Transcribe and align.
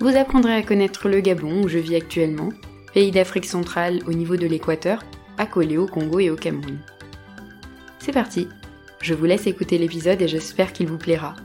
Vous 0.00 0.16
apprendrez 0.16 0.54
à 0.54 0.62
connaître 0.62 1.08
le 1.08 1.20
Gabon 1.20 1.62
où 1.62 1.68
je 1.68 1.78
vis 1.78 1.96
actuellement, 1.96 2.50
pays 2.92 3.10
d'Afrique 3.10 3.46
centrale 3.46 4.00
au 4.06 4.12
niveau 4.12 4.36
de 4.36 4.46
l'équateur, 4.46 5.02
accolé 5.38 5.76
au 5.78 5.86
Congo 5.86 6.18
et 6.18 6.30
au 6.30 6.36
Cameroun. 6.36 6.78
C'est 8.00 8.12
parti, 8.12 8.48
je 9.00 9.14
vous 9.14 9.24
laisse 9.24 9.46
écouter 9.46 9.78
l'épisode 9.78 10.20
et 10.20 10.28
j'espère 10.28 10.72
qu'il 10.72 10.88
vous 10.88 10.98
plaira. 10.98 11.36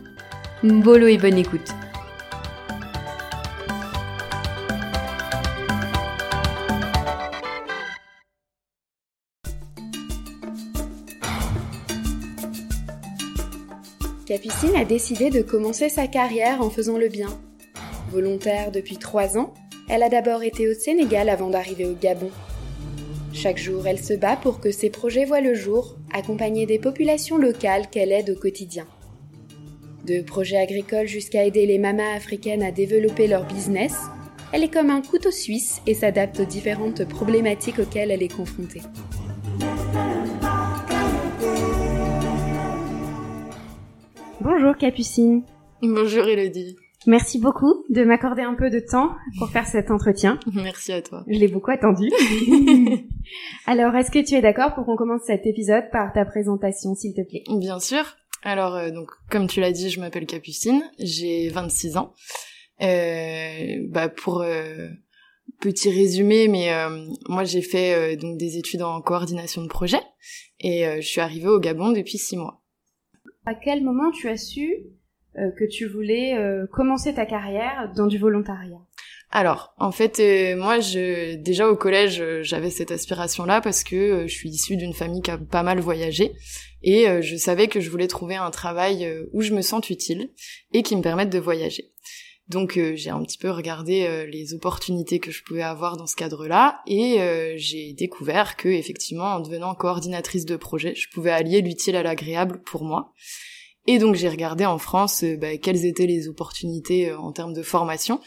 Bolo 0.63 1.07
et 1.07 1.17
bonne 1.17 1.37
écoute 1.37 1.69
Capucine 14.25 14.75
a 14.75 14.85
décidé 14.85 15.31
de 15.31 15.41
commencer 15.41 15.89
sa 15.89 16.07
carrière 16.07 16.61
en 16.61 16.69
faisant 16.69 16.97
le 16.97 17.07
bien. 17.07 17.29
Volontaire 18.09 18.71
depuis 18.71 18.97
trois 18.97 19.37
ans, 19.37 19.53
elle 19.87 20.01
a 20.01 20.09
d'abord 20.09 20.41
été 20.41 20.67
au 20.67 20.73
Sénégal 20.73 21.29
avant 21.29 21.49
d'arriver 21.49 21.85
au 21.85 21.93
Gabon. 21.93 22.31
Chaque 23.33 23.59
jour, 23.59 23.85
elle 23.85 23.99
se 23.99 24.13
bat 24.13 24.35
pour 24.35 24.59
que 24.59 24.71
ses 24.71 24.89
projets 24.89 25.25
voient 25.25 25.41
le 25.41 25.53
jour, 25.53 25.95
accompagnée 26.11 26.65
des 26.65 26.79
populations 26.79 27.37
locales 27.37 27.87
qu'elle 27.89 28.11
aide 28.11 28.31
au 28.31 28.35
quotidien. 28.35 28.87
De 30.05 30.21
projets 30.21 30.57
agricoles 30.57 31.07
jusqu'à 31.07 31.45
aider 31.45 31.67
les 31.67 31.77
mamas 31.77 32.15
africaines 32.15 32.63
à 32.63 32.71
développer 32.71 33.27
leur 33.27 33.45
business, 33.45 33.95
elle 34.51 34.63
est 34.63 34.73
comme 34.73 34.89
un 34.89 35.01
couteau 35.01 35.29
suisse 35.29 35.81
et 35.85 35.93
s'adapte 35.93 36.39
aux 36.39 36.45
différentes 36.45 37.07
problématiques 37.07 37.77
auxquelles 37.77 38.09
elle 38.09 38.23
est 38.23 38.35
confrontée. 38.35 38.81
Bonjour 44.41 44.75
Capucine. 44.77 45.43
Bonjour 45.83 46.25
Elodie. 46.25 46.75
Merci 47.07 47.39
beaucoup 47.39 47.85
de 47.89 48.03
m'accorder 48.03 48.41
un 48.41 48.55
peu 48.55 48.69
de 48.69 48.79
temps 48.79 49.11
pour 49.37 49.49
faire 49.49 49.65
cet 49.65 49.89
entretien. 49.89 50.39
Merci 50.53 50.91
à 50.91 51.01
toi. 51.01 51.23
Je 51.27 51.39
l'ai 51.39 51.47
beaucoup 51.47 51.71
attendu. 51.71 52.09
Alors, 53.65 53.95
est-ce 53.95 54.11
que 54.11 54.23
tu 54.23 54.35
es 54.35 54.41
d'accord 54.41 54.75
pour 54.75 54.85
qu'on 54.85 54.97
commence 54.97 55.21
cet 55.25 55.45
épisode 55.45 55.85
par 55.91 56.11
ta 56.13 56.25
présentation, 56.25 56.95
s'il 56.95 57.13
te 57.13 57.21
plaît? 57.21 57.43
Bien 57.57 57.79
sûr. 57.79 58.03
Alors, 58.43 58.75
euh, 58.75 58.91
donc, 58.91 59.09
comme 59.29 59.47
tu 59.47 59.59
l'as 59.59 59.71
dit, 59.71 59.89
je 59.89 59.99
m'appelle 59.99 60.25
Capucine, 60.25 60.81
j'ai 60.97 61.49
26 61.49 61.97
ans. 61.97 62.13
Euh, 62.81 63.85
bah, 63.89 64.07
pour 64.07 64.41
euh, 64.41 64.87
petit 65.59 65.89
résumé, 65.89 66.47
mais 66.47 66.71
euh, 66.73 67.05
moi 67.27 67.43
j'ai 67.43 67.61
fait 67.61 68.15
donc 68.15 68.37
des 68.37 68.57
études 68.57 68.81
en 68.81 69.01
coordination 69.01 69.61
de 69.61 69.67
projet 69.67 69.99
et 70.61 70.85
je 71.01 71.07
suis 71.07 71.21
arrivée 71.21 71.47
au 71.47 71.59
Gabon 71.59 71.91
depuis 71.91 72.17
six 72.17 72.37
mois. 72.37 72.63
À 73.45 73.55
quel 73.55 73.83
moment 73.83 74.11
tu 74.11 74.29
as 74.29 74.37
su 74.37 74.85
que 75.57 75.65
tu 75.65 75.85
voulais 75.85 76.37
euh, 76.37 76.65
commencer 76.71 77.13
ta 77.13 77.25
carrière 77.25 77.91
dans 77.95 78.07
du 78.07 78.17
volontariat 78.17 78.79
alors, 79.31 79.75
en 79.77 79.91
fait, 79.91 80.19
euh, 80.19 80.57
moi, 80.57 80.79
je, 80.79 81.35
déjà 81.35 81.69
au 81.69 81.75
collège, 81.75 82.23
j'avais 82.41 82.71
cette 82.71 82.89
aspiration-là 82.89 83.61
parce 83.61 83.83
que 83.83 84.25
je 84.25 84.33
suis 84.33 84.49
issue 84.49 84.75
d'une 84.75 84.95
famille 84.95 85.21
qui 85.21 85.29
a 85.29 85.37
pas 85.37 85.61
mal 85.61 85.79
voyagé 85.79 86.31
et 86.81 87.05
je 87.21 87.35
savais 87.35 87.67
que 87.67 87.79
je 87.79 87.91
voulais 87.91 88.07
trouver 88.07 88.37
un 88.37 88.49
travail 88.49 89.07
où 89.31 89.41
je 89.41 89.53
me 89.53 89.61
sente 89.61 89.91
utile 89.91 90.31
et 90.73 90.81
qui 90.81 90.95
me 90.95 91.03
permette 91.03 91.29
de 91.29 91.37
voyager. 91.37 91.91
Donc, 92.47 92.79
j'ai 92.95 93.11
un 93.11 93.21
petit 93.21 93.37
peu 93.37 93.51
regardé 93.51 94.25
les 94.31 94.55
opportunités 94.55 95.19
que 95.19 95.29
je 95.29 95.43
pouvais 95.43 95.61
avoir 95.61 95.95
dans 95.95 96.07
ce 96.07 96.15
cadre-là 96.15 96.81
et 96.87 97.19
j'ai 97.57 97.93
découvert 97.93 98.57
que, 98.57 98.69
effectivement, 98.69 99.35
en 99.35 99.41
devenant 99.41 99.75
coordinatrice 99.75 100.45
de 100.45 100.55
projet, 100.55 100.95
je 100.95 101.07
pouvais 101.13 101.29
allier 101.29 101.61
l'utile 101.61 101.95
à 101.95 102.01
l'agréable 102.01 102.63
pour 102.63 102.83
moi. 102.83 103.13
Et 103.87 103.97
donc 103.97 104.15
j'ai 104.15 104.29
regardé 104.29 104.65
en 104.65 104.77
France 104.77 105.23
euh, 105.23 105.37
bah, 105.37 105.57
quelles 105.57 105.85
étaient 105.85 106.05
les 106.05 106.27
opportunités 106.27 107.09
euh, 107.09 107.17
en 107.17 107.31
termes 107.31 107.53
de 107.53 107.63
formation. 107.63 108.19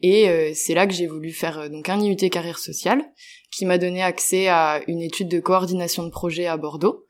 Et 0.00 0.28
euh, 0.28 0.50
c'est 0.54 0.74
là 0.74 0.86
que 0.86 0.92
j'ai 0.92 1.06
voulu 1.06 1.30
faire 1.30 1.70
donc 1.70 1.88
un 1.88 2.00
IUT 2.00 2.16
carrière 2.30 2.58
sociale, 2.58 3.04
qui 3.52 3.66
m'a 3.66 3.78
donné 3.78 4.02
accès 4.02 4.48
à 4.48 4.80
une 4.88 5.00
étude 5.00 5.28
de 5.28 5.40
coordination 5.40 6.02
de 6.04 6.10
projet 6.10 6.46
à 6.46 6.56
Bordeaux. 6.56 7.06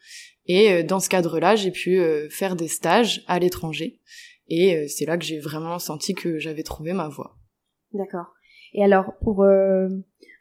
Et 0.46 0.82
dans 0.82 0.98
ce 0.98 1.08
cadre-là, 1.08 1.54
j'ai 1.54 1.70
pu 1.70 2.02
faire 2.28 2.56
des 2.56 2.66
stages 2.66 3.22
à 3.28 3.38
l'étranger. 3.38 4.00
Et 4.48 4.88
c'est 4.88 5.04
là 5.04 5.16
que 5.16 5.24
j'ai 5.24 5.38
vraiment 5.38 5.78
senti 5.78 6.14
que 6.14 6.40
j'avais 6.40 6.64
trouvé 6.64 6.92
ma 6.92 7.08
voie. 7.08 7.36
D'accord. 7.92 8.26
Et 8.74 8.82
alors, 8.82 9.12
pour 9.22 9.46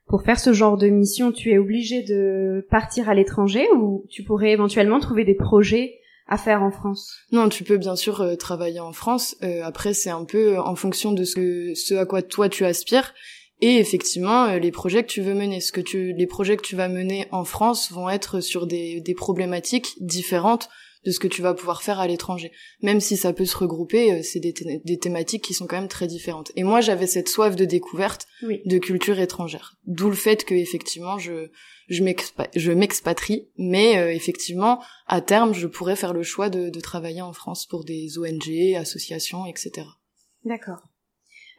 pour 0.07 0.23
faire 0.23 0.39
ce 0.39 0.51
genre 0.51 0.75
de 0.75 0.89
mission, 0.89 1.31
tu 1.31 1.51
es 1.51 1.57
obligé 1.57 2.01
de 2.01 2.67
partir 2.69 3.07
à 3.07 3.13
l'étranger 3.13 3.65
ou 3.73 4.05
tu 4.09 4.23
pourrais 4.23 4.51
éventuellement 4.51 4.99
trouver 4.99 5.23
des 5.23 5.35
projets 5.35 6.01
à 6.27 6.37
faire 6.37 6.63
en 6.63 6.71
France 6.71 7.17
Non, 7.31 7.49
tu 7.49 7.63
peux 7.63 7.77
bien 7.77 7.95
sûr 7.95 8.21
euh, 8.21 8.35
travailler 8.35 8.79
en 8.79 8.93
France. 8.93 9.35
Euh, 9.43 9.63
après, 9.63 9.93
c'est 9.93 10.09
un 10.09 10.25
peu 10.25 10.55
euh, 10.55 10.61
en 10.61 10.75
fonction 10.75 11.11
de 11.11 11.23
ce, 11.23 11.73
ce 11.75 11.93
à 11.95 12.05
quoi 12.05 12.21
toi 12.21 12.49
tu 12.49 12.65
aspires. 12.65 13.13
Et 13.59 13.77
effectivement, 13.77 14.55
les 14.55 14.71
projets 14.71 15.03
que 15.03 15.11
tu 15.11 15.21
veux 15.21 15.35
mener, 15.35 15.61
ce 15.61 15.71
que 15.71 15.81
tu, 15.81 16.13
les 16.13 16.25
projets 16.25 16.57
que 16.57 16.63
tu 16.63 16.75
vas 16.75 16.87
mener 16.87 17.27
en 17.31 17.43
France 17.43 17.91
vont 17.91 18.09
être 18.09 18.39
sur 18.39 18.65
des, 18.65 19.01
des 19.01 19.13
problématiques 19.13 19.93
différentes 19.99 20.67
de 21.05 21.11
ce 21.11 21.19
que 21.19 21.27
tu 21.27 21.41
vas 21.41 21.53
pouvoir 21.53 21.81
faire 21.81 21.99
à 21.99 22.07
l'étranger. 22.07 22.51
Même 22.81 22.99
si 22.99 23.17
ça 23.17 23.33
peut 23.33 23.45
se 23.45 23.57
regrouper, 23.57 24.21
c'est 24.23 24.39
des, 24.39 24.53
des, 24.83 24.97
thématiques 24.97 25.43
qui 25.43 25.53
sont 25.53 25.67
quand 25.67 25.77
même 25.77 25.87
très 25.87 26.07
différentes. 26.07 26.51
Et 26.55 26.63
moi, 26.63 26.81
j'avais 26.81 27.07
cette 27.07 27.29
soif 27.29 27.55
de 27.55 27.65
découverte 27.65 28.27
de 28.43 28.77
culture 28.77 29.19
étrangère. 29.19 29.75
D'où 29.85 30.09
le 30.09 30.15
fait 30.15 30.45
que 30.45 30.53
effectivement, 30.53 31.17
je 31.17 31.49
je 31.91 32.71
m'expatrie, 32.71 33.49
mais 33.57 33.97
euh, 33.97 34.13
effectivement, 34.13 34.81
à 35.07 35.21
terme, 35.21 35.53
je 35.53 35.67
pourrais 35.67 35.95
faire 35.95 36.13
le 36.13 36.23
choix 36.23 36.49
de, 36.49 36.69
travailler 36.79 37.21
en 37.21 37.33
France 37.33 37.65
pour 37.65 37.83
des 37.83 38.17
ONG, 38.17 38.75
associations, 38.75 39.45
etc. 39.45 39.87
D'accord. 40.45 40.87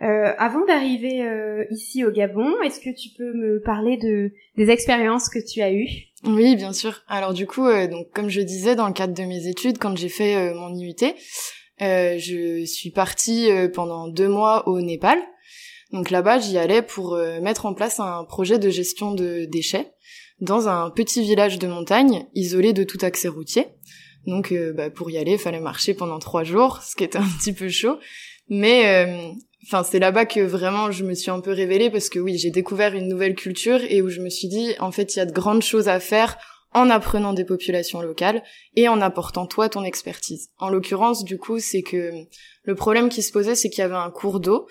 Euh, 0.03 0.33
avant 0.39 0.65
d'arriver 0.67 1.23
euh, 1.23 1.65
ici 1.71 2.05
au 2.05 2.11
Gabon, 2.11 2.61
est-ce 2.63 2.81
que 2.81 2.91
tu 2.91 3.11
peux 3.17 3.33
me 3.33 3.61
parler 3.61 3.97
de 3.97 4.33
des 4.57 4.71
expériences 4.71 5.29
que 5.29 5.39
tu 5.39 5.63
as 5.63 5.73
eues? 5.73 5.89
Oui, 6.25 6.57
bien 6.57 6.73
sûr. 6.73 7.03
Alors 7.09 7.35
du 7.35 7.47
coup, 7.47 7.69
donc 7.91 8.11
comme 8.13 8.29
je 8.29 8.41
disais 8.41 8.75
dans 8.75 8.87
le 8.87 8.93
cadre 8.93 9.15
de 9.15 9.23
mes 9.23 9.47
études, 9.47 9.79
quand 9.79 9.97
j'ai 9.97 10.09
fait 10.09 10.53
mon 10.55 10.75
IUT, 10.75 11.15
je 11.81 12.65
suis 12.65 12.91
partie 12.91 13.49
pendant 13.75 14.09
deux 14.09 14.29
mois 14.29 14.69
au 14.69 14.81
Népal. 14.81 15.19
Donc 15.93 16.11
là-bas, 16.11 16.39
j'y 16.39 16.59
allais 16.59 16.83
pour 16.83 17.17
mettre 17.41 17.67
en 17.67 17.75
place 17.75 17.99
un 17.99 18.25
projet 18.25 18.59
de 18.61 18.71
gestion 18.71 19.15
de 19.15 19.47
déchets 19.47 19.93
dans 20.43 20.69
un 20.69 20.91
petit 20.91 21.23
village 21.23 21.59
de 21.59 21.67
montagne 21.67 22.27
isolé 22.35 22.73
de 22.73 22.85
tout 22.85 22.99
accès 23.03 23.29
routier. 23.29 23.69
Donc 24.27 24.53
euh, 24.53 24.73
bah, 24.73 24.91
pour 24.91 25.11
y 25.11 25.19
aller, 25.19 25.33
il 25.33 25.39
fallait 25.39 25.61
marcher 25.61 25.95
pendant 25.95 26.19
trois 26.19 26.45
jours, 26.45 26.83
ce 26.83 26.95
qui 26.95 27.05
était 27.05 27.19
un 27.19 27.29
petit 27.39 27.53
peu 27.53 27.69
chaud. 27.69 27.99
Mais 28.49 29.07
euh, 29.07 29.33
enfin 29.65 29.85
c'est 29.85 29.99
là-bas 29.99 30.27
que 30.27 30.41
vraiment 30.41 30.91
je 30.91 31.05
me 31.05 31.15
suis 31.15 31.31
un 31.31 31.41
peu 31.41 31.53
révélée 31.53 31.91
parce 31.91 32.09
que 32.09 32.19
oui 32.19 32.39
j'ai 32.39 32.51
découvert 32.51 32.95
une 32.95 33.09
nouvelle 33.09 33.35
culture 33.35 33.81
et 33.89 34.03
où 34.03 34.09
je 34.09 34.21
me 34.21 34.29
suis 34.29 34.49
dit 34.49 34.75
en 34.81 34.93
fait 34.93 35.15
il 35.15 35.19
y 35.19 35.23
a 35.23 35.27
de 35.27 35.33
grandes 35.33 35.63
choses 35.63 35.89
à 35.89 36.01
faire 36.01 36.37
en 36.75 36.89
apprenant 36.91 37.33
des 37.33 37.45
populations 37.45 38.01
locales 38.01 38.43
et 38.77 38.89
en 38.89 39.01
apportant 39.03 39.47
toi 39.47 39.69
ton 39.69 39.85
expertise. 39.85 40.49
En 40.59 40.71
l'occurrence 40.71 41.25
du 41.25 41.39
coup 41.39 41.59
c'est 41.59 41.83
que 41.83 42.13
le 42.65 42.75
problème 42.75 43.09
qui 43.09 43.23
se 43.23 43.33
posait 43.33 43.55
c'est 43.55 43.71
qu'il 43.71 43.81
y 43.81 43.85
avait 43.85 43.95
un 43.95 44.11
cours 44.11 44.41
d'eau 44.41 44.67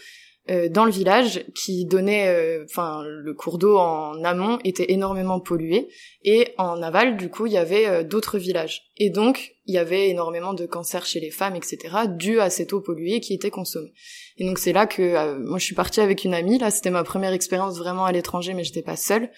euh, 0.51 0.67
dans 0.67 0.83
le 0.83 0.91
village 0.91 1.45
qui 1.55 1.85
donnait, 1.85 2.27
euh, 2.27 2.65
enfin 2.65 3.03
le 3.05 3.33
cours 3.33 3.57
d'eau 3.57 3.77
en 3.77 4.21
amont 4.23 4.59
était 4.65 4.91
énormément 4.91 5.39
pollué. 5.39 5.87
Et 6.23 6.49
en 6.57 6.81
aval 6.81 7.15
du 7.15 7.29
coup 7.29 7.45
il 7.45 7.53
y 7.53 7.57
avait 7.57 7.87
euh, 7.87 8.03
d'autres 8.03 8.37
villages. 8.37 8.81
Et 8.97 9.09
donc 9.09 9.53
il 9.65 9.75
y 9.75 9.77
avait 9.77 10.09
énormément 10.09 10.53
de 10.53 10.65
cancers 10.65 11.05
chez 11.05 11.21
les 11.21 11.31
femmes 11.31 11.55
etc 11.55 11.77
dû 12.07 12.41
à 12.41 12.49
cette 12.49 12.73
eau 12.73 12.81
polluée 12.81 13.21
qui 13.21 13.33
était 13.33 13.49
consommée. 13.49 13.93
Et 14.37 14.45
donc 14.45 14.59
c'est 14.59 14.73
là 14.73 14.87
que 14.87 15.37
moi 15.37 15.57
je 15.57 15.63
suis 15.63 15.75
partie 15.75 16.01
avec 16.01 16.25
une 16.25 16.33
amie. 16.33 16.57
Là 16.57 16.69
c'était 16.69 16.89
ma 16.89 17.03
première 17.03 17.31
expérience 17.31 17.77
vraiment 17.77 18.05
à 18.05 18.11
l'étranger 18.11 18.53
mais 18.53 18.65
j'étais 18.65 18.81
pas 18.81 18.97
seule. 18.97 19.29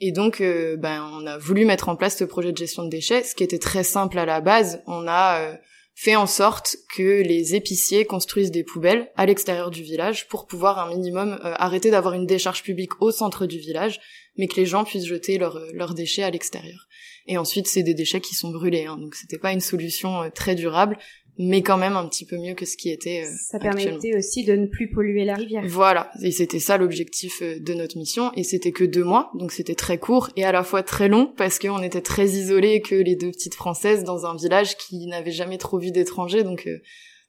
Et 0.00 0.10
donc 0.10 0.40
ben 0.40 1.06
on 1.12 1.26
a 1.26 1.36
voulu 1.36 1.66
mettre 1.66 1.90
en 1.90 1.96
place 1.96 2.16
ce 2.16 2.24
projet 2.24 2.52
de 2.52 2.56
gestion 2.56 2.84
de 2.84 2.88
déchets 2.88 3.24
ce 3.24 3.34
qui 3.34 3.44
était 3.44 3.58
très 3.58 3.84
simple 3.84 4.18
à 4.18 4.24
la 4.24 4.40
base. 4.40 4.82
On 4.86 5.06
a 5.06 5.58
fait 5.94 6.16
en 6.16 6.26
sorte 6.26 6.76
que 6.94 7.22
les 7.22 7.54
épiciers 7.54 8.04
construisent 8.04 8.50
des 8.50 8.64
poubelles 8.64 9.10
à 9.16 9.26
l'extérieur 9.26 9.70
du 9.70 9.82
village 9.82 10.28
pour 10.28 10.46
pouvoir 10.46 10.78
un 10.78 10.94
minimum 10.94 11.38
euh, 11.44 11.54
arrêter 11.56 11.90
d'avoir 11.90 12.14
une 12.14 12.26
décharge 12.26 12.62
publique 12.62 13.00
au 13.00 13.10
centre 13.10 13.46
du 13.46 13.58
village, 13.58 14.00
mais 14.36 14.48
que 14.48 14.56
les 14.56 14.66
gens 14.66 14.84
puissent 14.84 15.06
jeter 15.06 15.40
euh, 15.40 15.70
leurs 15.72 15.94
déchets 15.94 16.22
à 16.22 16.30
l'extérieur. 16.30 16.88
Et 17.26 17.38
ensuite, 17.38 17.68
c'est 17.68 17.82
des 17.82 17.94
déchets 17.94 18.20
qui 18.20 18.34
sont 18.34 18.50
brûlés, 18.50 18.86
hein, 18.86 18.96
donc 18.98 19.14
c'était 19.14 19.38
pas 19.38 19.52
une 19.52 19.60
solution 19.60 20.22
euh, 20.22 20.30
très 20.30 20.54
durable, 20.54 20.98
mais 21.38 21.62
quand 21.62 21.78
même 21.78 21.96
un 21.96 22.06
petit 22.06 22.26
peu 22.26 22.36
mieux 22.36 22.54
que 22.54 22.66
ce 22.66 22.76
qui 22.76 22.90
était. 22.90 23.24
Euh, 23.26 23.30
ça 23.38 23.58
permettait 23.58 24.16
aussi 24.16 24.44
de 24.44 24.54
ne 24.54 24.66
plus 24.66 24.88
polluer 24.88 25.24
la 25.24 25.34
rivière. 25.34 25.62
Voilà, 25.66 26.10
et 26.22 26.30
c'était 26.30 26.58
ça 26.58 26.76
l'objectif 26.76 27.42
euh, 27.42 27.58
de 27.58 27.74
notre 27.74 27.96
mission, 27.96 28.32
et 28.36 28.44
c'était 28.44 28.72
que 28.72 28.84
deux 28.84 29.04
mois, 29.04 29.30
donc 29.34 29.52
c'était 29.52 29.74
très 29.74 29.98
court 29.98 30.30
et 30.36 30.44
à 30.44 30.52
la 30.52 30.62
fois 30.62 30.82
très 30.82 31.08
long 31.08 31.32
parce 31.36 31.58
qu'on 31.58 31.82
était 31.82 32.02
très 32.02 32.28
isolés 32.28 32.80
que 32.80 32.94
les 32.94 33.16
deux 33.16 33.30
petites 33.30 33.54
françaises 33.54 34.04
dans 34.04 34.26
un 34.26 34.36
village 34.36 34.76
qui 34.76 35.06
n'avait 35.06 35.30
jamais 35.30 35.58
trop 35.58 35.78
vu 35.78 35.90
d'étrangers, 35.90 36.44
donc 36.44 36.66
euh, 36.66 36.78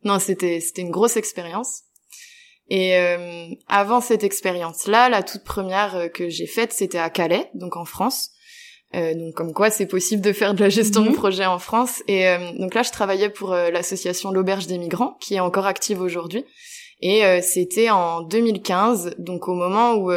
non, 0.04 0.20
c'était 0.20 0.60
c'était 0.60 0.82
une 0.82 0.92
grosse 0.92 1.16
expérience. 1.16 1.84
Et 2.70 2.96
avant 3.68 4.00
cette 4.02 4.24
expérience-là, 4.24 5.10
la 5.10 5.22
toute 5.22 5.44
première 5.44 6.10
que 6.14 6.30
j'ai 6.30 6.48
faite, 6.48 6.72
c'était 6.72 6.98
à 6.98 7.10
Calais, 7.10 7.50
donc 7.54 7.76
en 7.76 7.86
France. 7.86 8.33
Euh, 8.96 9.16
donc 9.16 9.34
comme 9.34 9.54
quoi 9.54 9.70
c'est 9.70 9.88
possible 9.88 10.22
de 10.22 10.32
faire 10.34 10.54
de 10.54 10.60
la 10.60 10.70
gestion 10.70 11.02
de 11.02 11.10
mhm. 11.10 11.16
projet 11.16 11.46
en 11.46 11.60
France. 11.60 12.04
Et 12.08 12.28
euh, 12.28 12.38
donc 12.60 12.74
là 12.74 12.84
je 12.84 12.92
travaillais 12.92 13.30
pour 13.30 13.54
euh, 13.54 13.72
l'association 13.72 14.32
l'auberge 14.32 14.68
des 14.68 14.78
migrants 14.78 15.18
qui 15.20 15.36
est 15.36 15.40
encore 15.40 15.66
active 15.66 16.02
aujourd'hui. 16.02 16.46
Et 17.06 17.42
c'était 17.42 17.90
en 17.90 18.22
2015, 18.22 19.16
donc 19.18 19.50
au 19.50 19.56
moment 19.56 19.96
où 19.96 20.10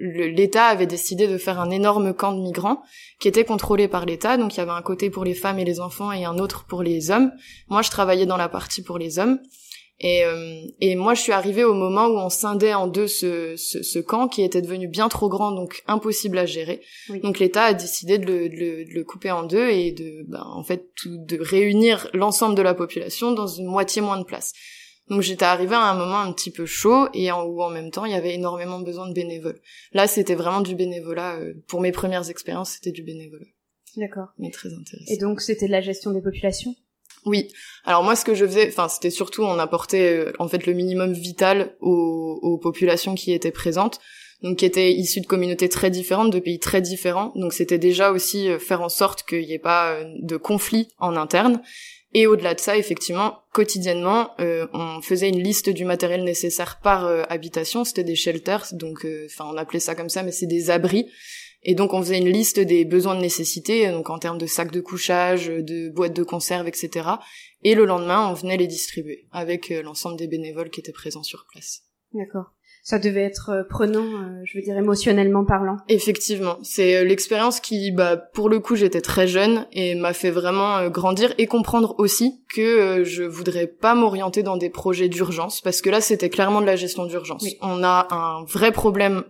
l'État 0.00 0.68
avait 0.68 0.86
décidé 0.86 1.28
de 1.28 1.36
faire 1.36 1.60
un 1.60 1.68
énorme 1.68 2.14
camp 2.14 2.32
de 2.32 2.40
migrants 2.40 2.80
qui 3.20 3.28
était 3.28 3.44
contrôlé 3.44 3.88
par 3.88 4.06
l'État. 4.06 4.38
Donc 4.38 4.54
il 4.54 4.56
y 4.56 4.60
avait 4.60 4.70
un 4.70 4.80
côté 4.80 5.10
pour 5.10 5.26
les 5.26 5.34
femmes 5.34 5.58
et 5.58 5.66
les 5.66 5.80
enfants 5.80 6.12
et 6.12 6.24
un 6.24 6.38
autre 6.38 6.64
pour 6.66 6.82
les 6.82 7.10
hommes. 7.10 7.30
Moi 7.68 7.82
je 7.82 7.90
travaillais 7.90 8.24
dans 8.24 8.38
la 8.38 8.48
partie 8.48 8.82
pour 8.82 8.96
les 8.96 9.18
hommes. 9.18 9.38
Et, 10.00 10.24
euh, 10.24 10.60
et 10.80 10.96
moi, 10.96 11.14
je 11.14 11.22
suis 11.22 11.32
arrivée 11.32 11.64
au 11.64 11.74
moment 11.74 12.06
où 12.06 12.18
on 12.18 12.28
scindait 12.28 12.74
en 12.74 12.88
deux 12.88 13.06
ce, 13.06 13.54
ce, 13.56 13.82
ce, 13.82 13.98
camp 14.00 14.26
qui 14.26 14.42
était 14.42 14.60
devenu 14.60 14.88
bien 14.88 15.08
trop 15.08 15.28
grand, 15.28 15.52
donc 15.52 15.82
impossible 15.86 16.36
à 16.36 16.46
gérer. 16.46 16.82
Donc 17.22 17.38
l'État 17.38 17.64
a 17.64 17.74
décidé 17.74 18.18
de 18.18 18.26
le, 18.26 18.48
de, 18.48 18.56
le, 18.56 18.84
de 18.84 18.90
le, 18.90 19.04
couper 19.04 19.30
en 19.30 19.44
deux 19.44 19.68
et 19.68 19.92
de, 19.92 20.24
ben, 20.28 20.42
en 20.44 20.64
fait, 20.64 20.90
tout, 20.96 21.16
de 21.16 21.38
réunir 21.40 22.08
l'ensemble 22.12 22.56
de 22.56 22.62
la 22.62 22.74
population 22.74 23.32
dans 23.32 23.46
une 23.46 23.66
moitié 23.66 24.02
moins 24.02 24.18
de 24.18 24.24
place. 24.24 24.52
Donc 25.08 25.20
j'étais 25.20 25.44
arrivée 25.44 25.74
à 25.74 25.90
un 25.90 25.94
moment 25.96 26.20
un 26.20 26.32
petit 26.32 26.50
peu 26.50 26.66
chaud 26.66 27.08
et 27.12 27.30
en, 27.30 27.44
où 27.44 27.62
en 27.62 27.70
même 27.70 27.90
temps 27.90 28.06
il 28.06 28.12
y 28.12 28.16
avait 28.16 28.34
énormément 28.34 28.80
besoin 28.80 29.08
de 29.08 29.12
bénévoles. 29.12 29.60
Là, 29.92 30.06
c'était 30.06 30.34
vraiment 30.34 30.62
du 30.62 30.74
bénévolat. 30.74 31.36
Euh, 31.36 31.54
pour 31.68 31.80
mes 31.80 31.92
premières 31.92 32.30
expériences, 32.30 32.70
c'était 32.70 32.92
du 32.92 33.02
bénévolat. 33.02 33.46
D'accord. 33.96 34.28
Mais 34.38 34.50
très 34.50 34.70
intéressant. 34.72 35.12
Et 35.12 35.18
donc 35.18 35.40
c'était 35.40 35.66
de 35.66 35.72
la 35.72 35.82
gestion 35.82 36.10
des 36.10 36.22
populations? 36.22 36.74
Oui. 37.24 37.48
Alors 37.84 38.02
moi, 38.02 38.16
ce 38.16 38.24
que 38.24 38.34
je 38.34 38.46
faisais, 38.46 38.68
enfin, 38.68 38.88
c'était 38.88 39.10
surtout 39.10 39.42
on 39.42 39.58
apportait 39.58 40.16
euh, 40.16 40.32
en 40.38 40.48
fait 40.48 40.66
le 40.66 40.72
minimum 40.72 41.12
vital 41.12 41.74
aux, 41.80 42.38
aux, 42.42 42.58
populations 42.58 43.14
qui 43.14 43.32
étaient 43.32 43.50
présentes, 43.50 44.00
donc 44.42 44.58
qui 44.58 44.64
étaient 44.64 44.92
issues 44.92 45.20
de 45.20 45.26
communautés 45.26 45.68
très 45.68 45.90
différentes, 45.90 46.32
de 46.32 46.38
pays 46.38 46.58
très 46.58 46.80
différents. 46.80 47.32
Donc 47.36 47.52
c'était 47.52 47.78
déjà 47.78 48.10
aussi 48.10 48.48
euh, 48.48 48.58
faire 48.58 48.82
en 48.82 48.88
sorte 48.88 49.22
qu'il 49.24 49.46
n'y 49.46 49.54
ait 49.54 49.58
pas 49.58 49.92
euh, 49.92 50.04
de 50.20 50.36
conflit 50.36 50.88
en 50.98 51.16
interne. 51.16 51.62
Et 52.16 52.26
au-delà 52.28 52.54
de 52.54 52.60
ça, 52.60 52.76
effectivement, 52.76 53.40
quotidiennement, 53.52 54.36
on 54.38 55.02
faisait 55.02 55.28
une 55.28 55.42
liste 55.42 55.68
du 55.68 55.84
matériel 55.84 56.22
nécessaire 56.22 56.78
par 56.80 57.06
habitation. 57.28 57.82
C'était 57.82 58.04
des 58.04 58.14
shelters, 58.14 58.66
donc, 58.70 59.04
enfin, 59.26 59.50
on 59.52 59.56
appelait 59.56 59.80
ça 59.80 59.96
comme 59.96 60.08
ça, 60.08 60.22
mais 60.22 60.30
c'est 60.30 60.46
des 60.46 60.70
abris 60.70 61.08
et 61.64 61.74
donc 61.74 61.94
on 61.94 62.02
faisait 62.02 62.18
une 62.18 62.28
liste 62.28 62.60
des 62.60 62.84
besoins 62.84 63.16
de 63.16 63.20
nécessité, 63.20 63.90
donc 63.90 64.10
en 64.10 64.18
termes 64.18 64.38
de 64.38 64.46
sacs 64.46 64.70
de 64.70 64.80
couchage, 64.80 65.46
de 65.46 65.88
boîtes 65.88 66.14
de 66.14 66.22
conserve, 66.22 66.68
etc. 66.68 67.08
Et 67.62 67.74
le 67.74 67.86
lendemain, 67.86 68.28
on 68.28 68.34
venait 68.34 68.58
les 68.58 68.66
distribuer 68.66 69.26
avec 69.32 69.70
euh, 69.70 69.82
l'ensemble 69.82 70.16
des 70.16 70.28
bénévoles 70.28 70.70
qui 70.70 70.80
étaient 70.80 70.92
présents 70.92 71.22
sur 71.22 71.46
place. 71.50 71.82
D'accord 72.12 72.52
ça 72.84 72.98
devait 72.98 73.22
être 73.22 73.48
euh, 73.48 73.62
prenant, 73.64 74.04
euh, 74.04 74.42
je 74.44 74.58
veux 74.58 74.62
dire 74.62 74.76
émotionnellement 74.76 75.46
parlant. 75.46 75.78
Effectivement, 75.88 76.58
c'est 76.62 76.96
euh, 76.96 77.04
l'expérience 77.04 77.58
qui, 77.58 77.90
bah, 77.90 78.18
pour 78.18 78.50
le 78.50 78.60
coup, 78.60 78.76
j'étais 78.76 79.00
très 79.00 79.26
jeune 79.26 79.66
et 79.72 79.94
m'a 79.94 80.12
fait 80.12 80.30
vraiment 80.30 80.86
grandir 80.90 81.32
et 81.38 81.46
comprendre 81.46 81.94
aussi 81.96 82.42
que 82.54 83.02
je 83.02 83.22
voudrais 83.22 83.66
pas 83.66 83.94
m'orienter 83.94 84.42
dans 84.42 84.58
des 84.58 84.68
projets 84.68 85.08
d'urgence 85.08 85.62
parce 85.62 85.80
que 85.80 85.88
là, 85.88 86.02
c'était 86.02 86.28
clairement 86.28 86.60
de 86.60 86.66
la 86.66 86.76
gestion 86.76 87.06
d'urgence. 87.06 87.46
On 87.62 87.82
a 87.82 88.06
un 88.10 88.44
vrai 88.44 88.70
problème 88.70 89.24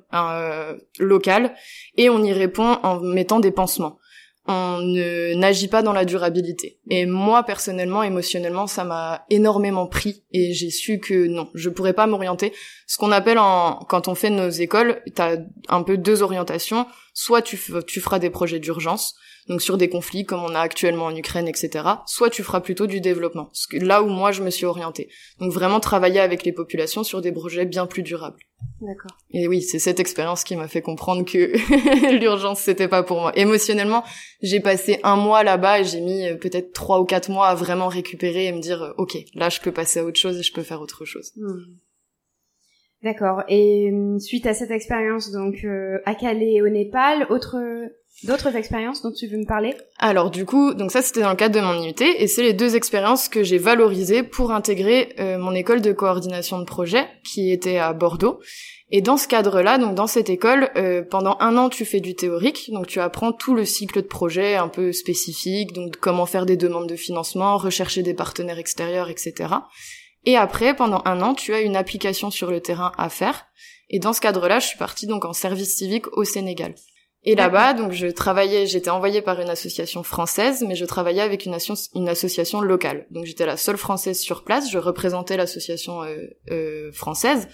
local 0.98 1.54
et 1.96 2.10
on 2.10 2.22
y 2.24 2.32
répond 2.32 2.78
en 2.82 3.00
mettant 3.00 3.38
des 3.38 3.52
pansements 3.52 3.98
on 4.46 4.78
ne 4.80 5.34
n'agit 5.34 5.68
pas 5.68 5.82
dans 5.82 5.92
la 5.92 6.04
durabilité. 6.04 6.78
Et 6.90 7.06
moi 7.06 7.42
personnellement, 7.44 8.02
émotionnellement, 8.02 8.66
ça 8.66 8.84
m'a 8.84 9.24
énormément 9.30 9.86
pris 9.86 10.22
et 10.32 10.52
j'ai 10.52 10.70
su 10.70 10.98
que 10.98 11.26
non, 11.26 11.48
je 11.54 11.70
pourrais 11.70 11.94
pas 11.94 12.06
m'orienter. 12.06 12.52
Ce 12.86 12.98
qu'on 12.98 13.12
appelle 13.12 13.38
en 13.38 13.80
quand 13.88 14.08
on 14.08 14.14
fait 14.14 14.30
nos 14.30 14.50
écoles, 14.50 15.02
t'as 15.14 15.36
un 15.68 15.82
peu 15.82 15.96
deux 15.96 16.22
orientations. 16.22 16.86
Soit 17.14 17.42
tu, 17.42 17.58
tu 17.86 18.00
feras 18.00 18.18
des 18.18 18.30
projets 18.30 18.58
d'urgence, 18.58 19.14
donc 19.48 19.62
sur 19.62 19.78
des 19.78 19.88
conflits 19.88 20.24
comme 20.24 20.42
on 20.42 20.54
a 20.54 20.60
actuellement 20.60 21.06
en 21.06 21.14
Ukraine, 21.14 21.48
etc. 21.48 21.84
Soit 22.06 22.30
tu 22.30 22.42
feras 22.42 22.60
plutôt 22.60 22.86
du 22.86 23.00
développement, 23.00 23.50
là 23.72 24.02
où 24.02 24.08
moi 24.08 24.32
je 24.32 24.42
me 24.42 24.50
suis 24.50 24.66
orientée. 24.66 25.08
Donc 25.38 25.52
vraiment 25.52 25.80
travailler 25.80 26.20
avec 26.20 26.44
les 26.44 26.52
populations 26.52 27.04
sur 27.04 27.20
des 27.20 27.32
projets 27.32 27.66
bien 27.66 27.86
plus 27.86 28.02
durables. 28.02 28.40
D'accord. 28.80 29.16
Et 29.30 29.46
oui, 29.46 29.62
c'est 29.62 29.78
cette 29.78 30.00
expérience 30.00 30.42
qui 30.42 30.56
m'a 30.56 30.68
fait 30.68 30.82
comprendre 30.82 31.24
que 31.24 31.52
l'urgence 32.18 32.60
c'était 32.60 32.88
pas 32.88 33.02
pour 33.02 33.20
moi. 33.20 33.32
Émotionnellement, 33.36 34.04
j'ai 34.42 34.60
passé 34.60 34.98
un 35.02 35.16
mois 35.16 35.44
là-bas 35.44 35.80
et 35.80 35.84
j'ai 35.84 36.00
mis 36.00 36.26
euh, 36.26 36.34
peut-être 36.34 36.72
trois 36.72 37.00
ou 37.00 37.04
quatre 37.04 37.30
mois 37.30 37.48
à 37.48 37.54
vraiment 37.54 37.88
récupérer 37.88 38.46
et 38.46 38.52
me 38.52 38.60
dire, 38.60 38.82
euh, 38.82 38.92
ok, 38.98 39.16
là 39.34 39.50
je 39.50 39.60
peux 39.60 39.72
passer 39.72 40.00
à 40.00 40.04
autre 40.04 40.18
chose 40.18 40.38
et 40.38 40.42
je 40.42 40.52
peux 40.52 40.62
faire 40.62 40.80
autre 40.80 41.04
chose. 41.04 41.32
Hmm. 41.36 41.76
D'accord. 43.04 43.42
Et 43.48 43.90
hum, 43.92 44.18
suite 44.18 44.46
à 44.46 44.54
cette 44.54 44.70
expérience, 44.70 45.30
donc 45.30 45.56
euh, 45.64 45.98
à 46.06 46.14
Calais 46.14 46.62
au 46.62 46.68
Népal, 46.68 47.26
autre 47.28 47.58
d'autres 48.22 48.56
expériences 48.56 49.02
dont 49.02 49.12
tu 49.12 49.26
veux 49.26 49.38
me 49.38 49.46
parler? 49.46 49.74
Alors 49.98 50.30
du 50.30 50.46
coup, 50.46 50.74
donc 50.74 50.90
ça 50.90 51.02
c'était 51.02 51.20
dans 51.20 51.30
le 51.30 51.36
cadre 51.36 51.54
de 51.54 51.60
mon 51.60 51.82
IUT 51.82 51.94
et 52.00 52.26
c'est 52.26 52.42
les 52.42 52.52
deux 52.52 52.76
expériences 52.76 53.28
que 53.28 53.42
j'ai 53.42 53.58
valorisées 53.58 54.22
pour 54.22 54.52
intégrer 54.52 55.14
euh, 55.18 55.38
mon 55.38 55.52
école 55.52 55.80
de 55.80 55.92
coordination 55.92 56.58
de 56.58 56.64
projet 56.64 57.06
qui 57.24 57.52
était 57.52 57.78
à 57.78 57.92
Bordeaux. 57.92 58.40
Et 58.90 59.00
dans 59.00 59.16
ce 59.16 59.26
cadre-là, 59.26 59.78
donc 59.78 59.94
dans 59.94 60.06
cette 60.06 60.30
école, 60.30 60.70
euh, 60.76 61.02
pendant 61.02 61.36
un 61.40 61.56
an 61.56 61.68
tu 61.68 61.84
fais 61.84 62.00
du 62.00 62.14
théorique, 62.14 62.70
donc 62.72 62.86
tu 62.86 63.00
apprends 63.00 63.32
tout 63.32 63.54
le 63.54 63.64
cycle 63.64 64.02
de 64.02 64.06
projet 64.06 64.54
un 64.54 64.68
peu 64.68 64.92
spécifique, 64.92 65.72
donc 65.72 65.96
comment 65.96 66.26
faire 66.26 66.46
des 66.46 66.56
demandes 66.56 66.88
de 66.88 66.96
financement, 66.96 67.56
rechercher 67.56 68.02
des 68.02 68.14
partenaires 68.14 68.58
extérieurs, 68.58 69.10
etc. 69.10 69.54
Et 70.24 70.36
après, 70.36 70.74
pendant 70.74 71.02
un 71.04 71.20
an, 71.20 71.34
tu 71.34 71.52
as 71.54 71.60
une 71.60 71.76
application 71.76 72.30
sur 72.30 72.50
le 72.50 72.60
terrain 72.60 72.92
à 72.96 73.08
faire. 73.08 73.46
Et 73.90 73.98
dans 73.98 74.12
ce 74.12 74.20
cadre-là, 74.20 74.58
je 74.58 74.66
suis 74.68 74.78
partie 74.78 75.06
donc 75.06 75.24
en 75.24 75.32
service 75.32 75.76
civique 75.76 76.06
au 76.16 76.24
Sénégal. 76.24 76.74
Et 77.26 77.34
là-bas, 77.34 77.72
donc 77.72 77.92
je 77.92 78.06
travaillais, 78.06 78.66
j'étais 78.66 78.90
envoyée 78.90 79.22
par 79.22 79.40
une 79.40 79.48
association 79.48 80.02
française, 80.02 80.62
mais 80.66 80.74
je 80.74 80.84
travaillais 80.84 81.22
avec 81.22 81.46
une, 81.46 81.56
une 81.94 82.08
association 82.08 82.60
locale. 82.60 83.06
Donc 83.10 83.24
j'étais 83.24 83.46
la 83.46 83.56
seule 83.56 83.78
française 83.78 84.18
sur 84.18 84.44
place, 84.44 84.70
je 84.70 84.78
représentais 84.78 85.38
l'association 85.38 86.02
euh, 86.02 86.16
euh, 86.50 86.92
française. 86.92 87.48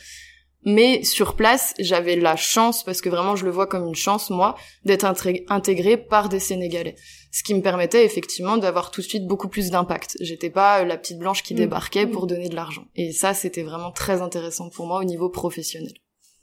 Mais 0.64 1.04
sur 1.04 1.36
place, 1.36 1.72
j'avais 1.78 2.16
la 2.16 2.36
chance, 2.36 2.82
parce 2.82 3.00
que 3.00 3.08
vraiment 3.08 3.36
je 3.36 3.44
le 3.44 3.50
vois 3.50 3.66
comme 3.66 3.86
une 3.86 3.94
chance, 3.94 4.28
moi, 4.28 4.56
d'être 4.84 5.06
intégrée 5.48 5.96
par 5.96 6.28
des 6.28 6.40
Sénégalais. 6.40 6.96
Ce 7.32 7.42
qui 7.42 7.54
me 7.54 7.62
permettait 7.62 8.04
effectivement 8.04 8.56
d'avoir 8.56 8.90
tout 8.90 9.00
de 9.00 9.06
suite 9.06 9.26
beaucoup 9.26 9.48
plus 9.48 9.70
d'impact. 9.70 10.16
J'étais 10.20 10.50
pas 10.50 10.84
la 10.84 10.96
petite 10.96 11.18
blanche 11.18 11.42
qui 11.42 11.54
mm. 11.54 11.58
débarquait 11.58 12.06
pour 12.06 12.24
mm. 12.24 12.28
donner 12.28 12.48
de 12.48 12.56
l'argent. 12.56 12.84
Et 12.96 13.12
ça, 13.12 13.34
c'était 13.34 13.62
vraiment 13.62 13.92
très 13.92 14.20
intéressant 14.22 14.68
pour 14.68 14.86
moi 14.86 14.98
au 15.00 15.04
niveau 15.04 15.28
professionnel. 15.28 15.92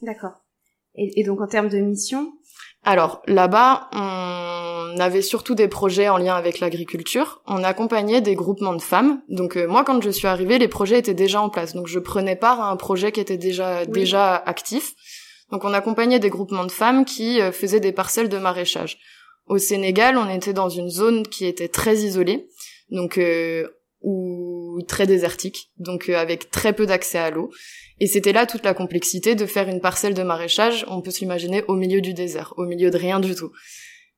D'accord. 0.01 0.43
Et, 0.95 1.19
et, 1.19 1.23
donc 1.23 1.41
en 1.41 1.47
termes 1.47 1.69
de 1.69 1.77
mission 1.77 2.31
Alors 2.83 3.21
là-bas, 3.27 3.89
on 3.93 4.99
avait 4.99 5.21
surtout 5.21 5.55
des 5.55 5.67
projets 5.67 6.09
en 6.09 6.17
lien 6.17 6.35
avec 6.35 6.59
l'agriculture. 6.59 7.41
On 7.45 7.63
accompagnait 7.63 8.21
des 8.21 8.35
groupements 8.35 8.73
de 8.73 8.81
femmes. 8.81 9.21
Donc 9.29 9.57
euh, 9.57 9.67
moi, 9.67 9.83
quand 9.83 10.01
je 10.01 10.09
suis 10.09 10.27
arrivée, 10.27 10.57
les 10.57 10.67
projets 10.67 10.97
étaient 10.97 11.13
déjà 11.13 11.41
en 11.41 11.49
place. 11.49 11.73
Donc 11.73 11.87
je 11.87 11.99
prenais 11.99 12.35
part 12.35 12.61
à 12.61 12.71
un 12.71 12.75
projet 12.77 13.11
qui 13.11 13.19
était 13.19 13.37
déjà 13.37 13.85
déjà 13.85 14.35
actif. 14.35 14.95
Donc 15.51 15.63
on 15.63 15.73
accompagnait 15.73 16.19
des 16.19 16.29
groupements 16.29 16.65
de 16.65 16.71
femmes 16.71 17.05
qui 17.05 17.41
euh, 17.41 17.51
faisaient 17.51 17.79
des 17.79 17.91
parcelles 17.91 18.29
de 18.29 18.37
maraîchage. 18.37 18.97
Au 19.47 19.57
Sénégal, 19.57 20.17
on 20.17 20.29
était 20.29 20.53
dans 20.53 20.69
une 20.69 20.89
zone 20.89 21.25
qui 21.27 21.45
était 21.45 21.67
très 21.69 21.97
isolée. 21.97 22.47
Donc 22.89 23.17
euh, 23.17 23.67
ou 24.01 24.79
très 24.87 25.07
désertique, 25.07 25.71
donc 25.77 26.09
euh, 26.09 26.17
avec 26.17 26.51
très 26.51 26.73
peu 26.73 26.85
d'accès 26.85 27.17
à 27.17 27.29
l'eau. 27.29 27.51
Et 27.99 28.07
c'était 28.07 28.31
là 28.31 28.45
toute 28.45 28.63
la 28.63 28.73
complexité 28.73 29.35
de 29.35 29.45
faire 29.45 29.67
une 29.67 29.81
parcelle 29.81 30.13
de 30.13 30.23
maraîchage, 30.23 30.85
on 30.87 31.01
peut 31.01 31.11
s'imaginer 31.11 31.63
au 31.67 31.73
milieu 31.73 31.99
du 31.99 32.13
désert, 32.13 32.53
au 32.57 32.65
milieu 32.65 32.91
de 32.91 32.97
rien 32.97 33.19
du 33.19 33.33
tout. 33.33 33.51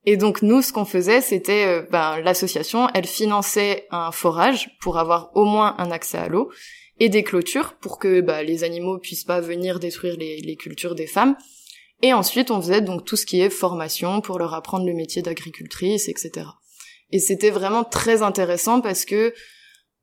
Et 0.05 0.17
donc 0.17 0.41
nous, 0.41 0.61
ce 0.61 0.73
qu'on 0.73 0.85
faisait, 0.85 1.21
c'était, 1.21 1.65
euh, 1.65 1.81
ben, 1.89 2.19
l'association, 2.19 2.87
elle 2.93 3.05
finançait 3.05 3.87
un 3.91 4.11
forage 4.11 4.69
pour 4.81 4.97
avoir 4.97 5.31
au 5.35 5.45
moins 5.45 5.75
un 5.77 5.91
accès 5.91 6.17
à 6.17 6.27
l'eau 6.27 6.51
et 6.99 7.07
des 7.07 7.23
clôtures 7.23 7.75
pour 7.79 7.99
que 7.99 8.19
ben, 8.19 8.41
les 8.43 8.63
animaux 8.63 8.97
puissent 8.97 9.23
pas 9.23 9.39
venir 9.39 9.79
détruire 9.79 10.17
les, 10.17 10.41
les 10.41 10.55
cultures 10.57 10.95
des 10.95 11.07
femmes. 11.07 11.35
Et 12.01 12.13
ensuite, 12.13 12.51
on 12.51 12.61
faisait 12.61 12.81
donc 12.81 13.05
tout 13.05 13.15
ce 13.15 13.25
qui 13.25 13.41
est 13.41 13.49
formation 13.49 14.21
pour 14.21 14.39
leur 14.39 14.53
apprendre 14.53 14.85
le 14.85 14.93
métier 14.93 15.21
d'agricultrice, 15.21 16.07
etc. 16.07 16.47
Et 17.11 17.19
c'était 17.19 17.49
vraiment 17.49 17.83
très 17.83 18.21
intéressant 18.21 18.81
parce 18.81 19.05
que 19.05 19.33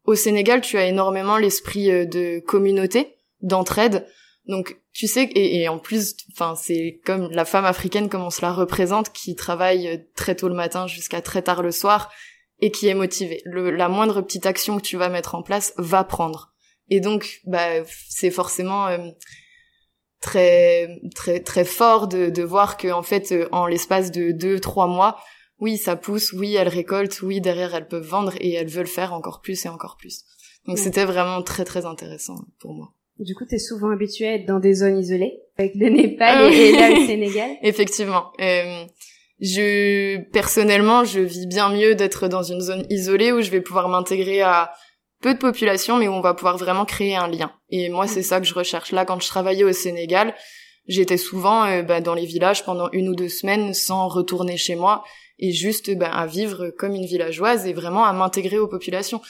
au 0.05 0.15
Sénégal, 0.15 0.61
tu 0.61 0.79
as 0.79 0.87
énormément 0.87 1.37
l'esprit 1.37 1.91
euh, 1.91 2.05
de 2.05 2.41
communauté, 2.41 3.17
d'entraide. 3.41 4.07
Donc, 4.47 4.81
tu 4.93 5.09
sais, 5.09 5.29
et, 5.35 5.69
en 5.69 5.79
plus, 5.79 6.15
enfin, 6.33 6.55
c'est 6.55 7.01
comme 7.05 7.29
la 7.33 7.45
femme 7.45 7.65
africaine, 7.65 8.09
comme 8.09 8.23
on 8.23 8.31
se 8.31 8.43
la 8.43 8.53
représente, 8.53 9.13
qui 9.13 9.35
travaille 9.35 9.89
euh, 9.89 9.97
très 10.15 10.37
tôt 10.37 10.49
le 10.49 10.55
matin 10.55 10.87
jusqu'à 10.87 11.21
très 11.21 11.43
tard 11.43 11.63
le 11.63 11.73
soir. 11.73 12.11
et 12.61 12.71
qui 12.71 12.87
est 12.87 12.95
motivé. 12.95 13.43
Le, 13.45 13.71
la 13.71 13.89
moindre 13.89 14.23
petite 14.23 14.47
action 14.47 14.79
que 14.79 14.83
tu 14.83 14.97
vas 14.97 15.11
mettre 15.11 15.35
en 15.35 15.43
place 15.43 15.75
va 15.77 16.05
prendre. 16.05 16.55
Et 16.89 17.01
donc, 17.01 17.41
bah, 17.45 17.85
c'est 18.09 18.31
forcément 18.31 18.87
euh, 18.87 18.99
très 20.21 21.01
très 21.15 21.41
très 21.41 21.65
fort 21.65 22.09
de, 22.09 22.31
de 22.31 22.43
voir 22.43 22.77
que 22.77 22.89
en 22.89 23.03
fait, 23.03 23.33
euh, 23.33 23.49
en 23.53 23.67
l'espace 23.67 24.11
de 24.11 24.33
deux 24.33 24.61
trois 24.61 24.87
mois, 24.87 25.17
oui, 25.61 25.77
ça 25.77 25.97
pousse, 25.97 26.33
oui, 26.33 26.55
elles 26.55 26.69
récoltent, 26.69 27.23
oui, 27.23 27.41
derrière 27.41 27.75
elles 27.75 27.89
peuvent 27.89 28.07
vendre 28.07 28.35
et 28.41 28.53
elles 28.53 28.69
veulent 28.69 28.87
faire 28.87 29.13
encore 29.13 29.41
plus 29.41 29.65
et 29.65 29.69
encore 29.69 29.97
plus. 29.99 30.25
Donc 30.67 30.79
c'était 30.79 31.05
vraiment 31.05 31.43
très 31.43 31.65
très 31.65 31.87
intéressant 31.87 32.37
pour 32.59 32.75
moi. 32.75 32.93
Du 33.19 33.35
coup, 33.35 33.47
t'es 33.47 33.59
souvent 33.59 33.91
habitué 33.91 34.27
à 34.27 34.35
être 34.35 34.47
dans 34.47 34.59
des 34.59 34.75
zones 34.75 34.99
isolées, 34.99 35.41
avec 35.57 35.75
le 35.75 35.89
Népal 35.89 36.37
ah 36.39 36.51
et, 36.51 36.73
là 36.73 36.91
le 36.91 37.07
Sénégal? 37.07 37.51
Effectivement. 37.63 38.33
Euh, 38.41 38.85
je 39.41 40.19
personnellement, 40.33 41.05
je 41.05 41.21
vis 41.21 41.47
bien 41.47 41.71
mieux 41.71 41.95
d'être 41.95 42.29
dans 42.29 42.43
une 42.43 42.61
zone 42.61 42.85
isolée 42.91 43.33
où 43.33 43.41
je 43.41 43.51
vais 43.51 43.61
pouvoir 43.61 43.89
m'intégrer 43.89 44.43
à 44.43 44.73
peu 45.21 45.35
de 45.35 45.39
population, 45.39 45.97
mais 45.97 46.09
où 46.09 46.13
on 46.13 46.21
va 46.21 46.35
pouvoir 46.35 46.57
vraiment 46.57 46.85
créer 46.85 47.17
un 47.17 47.29
lien. 47.29 47.53
Et 47.71 47.89
moi, 47.89 48.07
c'est 48.07 48.23
ça 48.23 48.41
que 48.41 48.47
je 48.47 48.55
recherche. 48.55 48.93
Là, 48.93 49.05
quand 49.05 49.21
je 49.21 49.27
travaillais 49.27 49.65
au 49.65 49.73
Sénégal, 49.73 50.35
j'étais 50.87 51.17
souvent 51.17 51.65
euh, 51.65 51.83
bah, 51.83 52.01
dans 52.01 52.15
les 52.15 52.27
villages 52.27 52.65
pendant 52.65 52.91
une 52.93 53.09
ou 53.09 53.15
deux 53.15 53.29
semaines 53.29 53.75
sans 53.75 54.09
retourner 54.09 54.57
chez 54.57 54.77
moi 54.77 55.05
et 55.39 55.53
juste 55.53 55.95
bah, 55.97 56.11
à 56.11 56.27
vivre 56.27 56.71
comme 56.71 56.95
une 56.95 57.07
villageoise 57.07 57.67
et 57.67 57.73
vraiment 57.73 58.05
à 58.05 58.13
m'intégrer 58.13 58.59
aux 58.59 58.69
populations. 58.69 59.21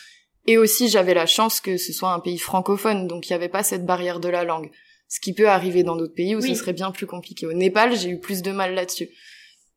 Et 0.46 0.58
aussi, 0.58 0.88
j'avais 0.88 1.14
la 1.14 1.26
chance 1.26 1.60
que 1.60 1.76
ce 1.76 1.92
soit 1.92 2.12
un 2.12 2.20
pays 2.20 2.38
francophone, 2.38 3.08
donc 3.08 3.28
il 3.28 3.32
n'y 3.32 3.36
avait 3.36 3.48
pas 3.48 3.62
cette 3.62 3.84
barrière 3.84 4.20
de 4.20 4.28
la 4.28 4.44
langue. 4.44 4.70
Ce 5.08 5.20
qui 5.20 5.32
peut 5.32 5.48
arriver 5.48 5.82
dans 5.82 5.96
d'autres 5.96 6.14
pays 6.14 6.34
où 6.34 6.40
ce 6.40 6.54
serait 6.54 6.72
bien 6.72 6.90
plus 6.90 7.06
compliqué. 7.06 7.46
Au 7.46 7.52
Népal, 7.52 7.96
j'ai 7.96 8.10
eu 8.10 8.18
plus 8.18 8.42
de 8.42 8.50
mal 8.50 8.74
là-dessus. 8.74 9.08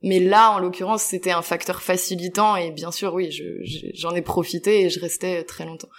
Mais 0.02 0.20
là, 0.20 0.52
en 0.52 0.60
l'occurrence, 0.60 1.04
c'était 1.04 1.32
un 1.32 1.42
facteur 1.42 1.82
facilitant 1.82 2.56
et 2.56 2.72
bien 2.72 2.92
sûr, 2.92 3.14
oui, 3.14 3.30
j'en 3.94 4.16
ai 4.16 4.22
profité 4.22 4.82
et 4.82 4.90
je 4.90 5.00
restais 5.00 5.44
très 5.44 5.66
longtemps. 5.66 5.90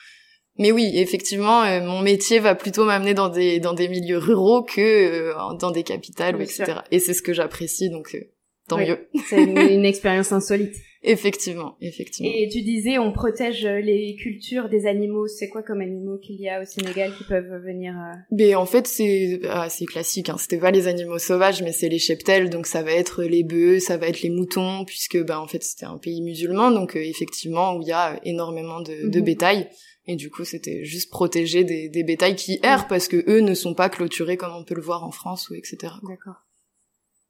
Mais 0.58 0.72
oui, 0.72 0.90
effectivement, 0.94 1.62
euh, 1.62 1.80
mon 1.80 2.00
métier 2.00 2.38
va 2.38 2.54
plutôt 2.54 2.84
m'amener 2.84 3.14
dans 3.14 3.28
des 3.28 3.60
dans 3.60 3.72
des 3.72 3.88
milieux 3.88 4.18
ruraux 4.18 4.62
que 4.62 4.80
euh, 4.80 5.54
dans 5.58 5.70
des 5.70 5.84
capitales, 5.84 6.40
etc. 6.40 6.80
Et 6.90 6.98
c'est 6.98 7.14
ce 7.14 7.22
que 7.22 7.32
j'apprécie, 7.32 7.88
donc 7.88 8.14
euh, 8.14 8.20
tant 8.70 8.78
mieux. 8.78 9.08
C'est 9.28 9.42
une 9.42 9.84
expérience 9.84 10.32
insolite. 10.32 10.74
Effectivement, 11.02 11.76
effectivement. 11.80 12.30
Et 12.30 12.46
tu 12.50 12.60
disais, 12.60 12.98
on 12.98 13.10
protège 13.10 13.64
les 13.64 14.16
cultures 14.16 14.68
des 14.68 14.86
animaux. 14.86 15.26
C'est 15.28 15.48
quoi 15.48 15.62
comme 15.62 15.80
animaux 15.80 16.18
qu'il 16.18 16.38
y 16.38 16.46
a 16.46 16.60
au 16.60 16.66
Sénégal 16.66 17.14
qui 17.16 17.24
peuvent 17.24 17.62
venir 17.64 17.94
euh... 17.94 18.14
Mais 18.30 18.54
en 18.54 18.66
fait, 18.66 18.86
c'est 18.86 19.40
assez 19.48 19.86
ah, 19.88 19.92
classique. 19.92 20.28
Hein. 20.28 20.36
C'était 20.38 20.58
pas 20.58 20.70
les 20.70 20.88
animaux 20.88 21.18
sauvages, 21.18 21.62
mais 21.62 21.72
c'est 21.72 21.88
les 21.88 21.98
cheptels. 21.98 22.50
Donc 22.50 22.66
ça 22.66 22.82
va 22.82 22.92
être 22.92 23.22
les 23.22 23.44
bœufs, 23.44 23.80
ça 23.80 23.96
va 23.96 24.08
être 24.08 24.20
les 24.20 24.28
moutons, 24.28 24.84
puisque 24.84 25.18
bah 25.24 25.40
en 25.40 25.46
fait 25.46 25.62
c'était 25.62 25.86
un 25.86 25.96
pays 25.96 26.20
musulman, 26.20 26.70
donc 26.70 26.96
euh, 26.96 27.00
effectivement 27.00 27.76
où 27.76 27.80
il 27.80 27.88
y 27.88 27.92
a 27.92 28.20
énormément 28.24 28.80
de, 28.80 29.08
de 29.08 29.18
mhm. 29.18 29.24
bétail. 29.24 29.68
Et 30.06 30.16
du 30.16 30.28
coup, 30.28 30.44
c'était 30.44 30.84
juste 30.84 31.10
protéger 31.10 31.64
des, 31.64 31.88
des 31.88 32.04
bétails 32.04 32.36
qui 32.36 32.58
errent 32.62 32.88
parce 32.88 33.08
que 33.08 33.24
eux 33.30 33.40
ne 33.40 33.54
sont 33.54 33.74
pas 33.74 33.88
clôturés 33.88 34.36
comme 34.36 34.52
on 34.54 34.64
peut 34.64 34.74
le 34.74 34.82
voir 34.82 35.04
en 35.04 35.12
France 35.12 35.48
ou 35.48 35.54
etc. 35.54 35.94
D'accord. 36.06 36.44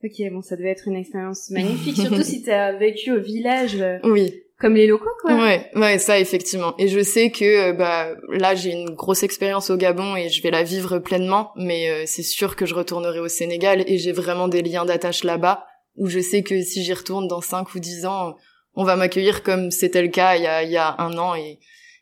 Ok, 0.02 0.30
bon, 0.32 0.40
ça 0.40 0.56
devait 0.56 0.70
être 0.70 0.88
une 0.88 0.96
expérience 0.96 1.50
magnifique, 1.50 1.96
surtout 1.96 2.22
si 2.22 2.42
tu 2.42 2.50
as 2.50 2.72
vécu 2.72 3.12
au 3.12 3.20
village. 3.20 3.76
Euh, 3.80 3.98
oui. 4.04 4.32
Comme 4.58 4.74
les 4.74 4.86
locaux, 4.86 5.08
quoi. 5.22 5.34
Ouais, 5.34 5.70
ouais, 5.74 5.98
ça 5.98 6.18
effectivement. 6.20 6.74
Et 6.78 6.88
je 6.88 7.02
sais 7.02 7.30
que 7.30 7.70
euh, 7.70 7.72
bah 7.72 8.08
là 8.28 8.54
j'ai 8.54 8.72
une 8.72 8.90
grosse 8.90 9.22
expérience 9.22 9.70
au 9.70 9.76
Gabon 9.78 10.16
et 10.16 10.28
je 10.28 10.42
vais 10.42 10.50
la 10.50 10.62
vivre 10.62 10.98
pleinement, 10.98 11.52
mais 11.56 11.90
euh, 11.90 12.02
c'est 12.04 12.22
sûr 12.22 12.56
que 12.56 12.66
je 12.66 12.74
retournerai 12.74 13.20
au 13.20 13.28
Sénégal 13.28 13.84
et 13.86 13.96
j'ai 13.96 14.12
vraiment 14.12 14.48
des 14.48 14.60
liens 14.60 14.84
d'attache 14.84 15.24
là-bas 15.24 15.64
où 15.96 16.08
je 16.08 16.20
sais 16.20 16.42
que 16.42 16.60
si 16.60 16.82
j'y 16.82 16.92
retourne 16.92 17.26
dans 17.26 17.40
5 17.40 17.74
ou 17.74 17.80
10 17.80 18.04
ans, 18.04 18.36
on 18.74 18.84
va 18.84 18.96
m'accueillir 18.96 19.42
comme 19.42 19.70
c'était 19.70 20.02
le 20.02 20.08
cas 20.08 20.36
il 20.36 20.42
y 20.42 20.46
a, 20.46 20.62
il 20.62 20.70
y 20.70 20.76
a 20.76 20.94
un 20.98 21.16
an 21.16 21.34
et 21.34 21.58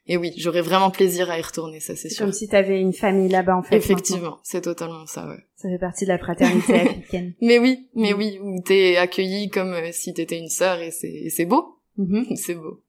et 0.09 0.17
oui, 0.17 0.33
j'aurais 0.39 0.63
vraiment 0.63 0.91
plaisir 0.91 1.31
à 1.31 1.39
y 1.39 1.43
retourner, 1.43 1.81
ça 1.81 1.95
c'est 1.95 2.09
sûr. 2.09 2.25
Comme 2.25 2.33
si 2.33 2.49
t'avais 2.49 2.81
une 2.81 2.95
famille 2.95 3.29
là-bas 3.29 3.57
en 3.57 3.63
fait. 3.63 3.77
Effectivement, 3.77 4.39
c'est 4.43 4.63
totalement 4.63 5.07
ça, 5.07 5.29
ouais. 5.29 5.45
Ça 5.57 5.69
fait 5.69 5.79
partie 5.79 6.05
de 6.05 6.09
la 6.09 6.19
fraternité 6.19 6.75
africaine. 6.81 7.35
mais 7.43 7.59
oui, 7.59 7.89
mais 7.95 8.15
oui, 8.15 8.39
où 8.43 8.63
t'es 8.63 8.97
accueilli 8.97 9.51
comme 9.51 9.75
euh, 9.75 9.91
si 9.93 10.15
t'étais 10.15 10.39
une 10.39 10.49
sœur 10.49 10.81
et 10.81 10.91
c'est 10.91 11.45
beau, 11.45 11.79
mm-hmm. 11.99 12.37
c'est 12.37 12.55
beau. 12.55 12.83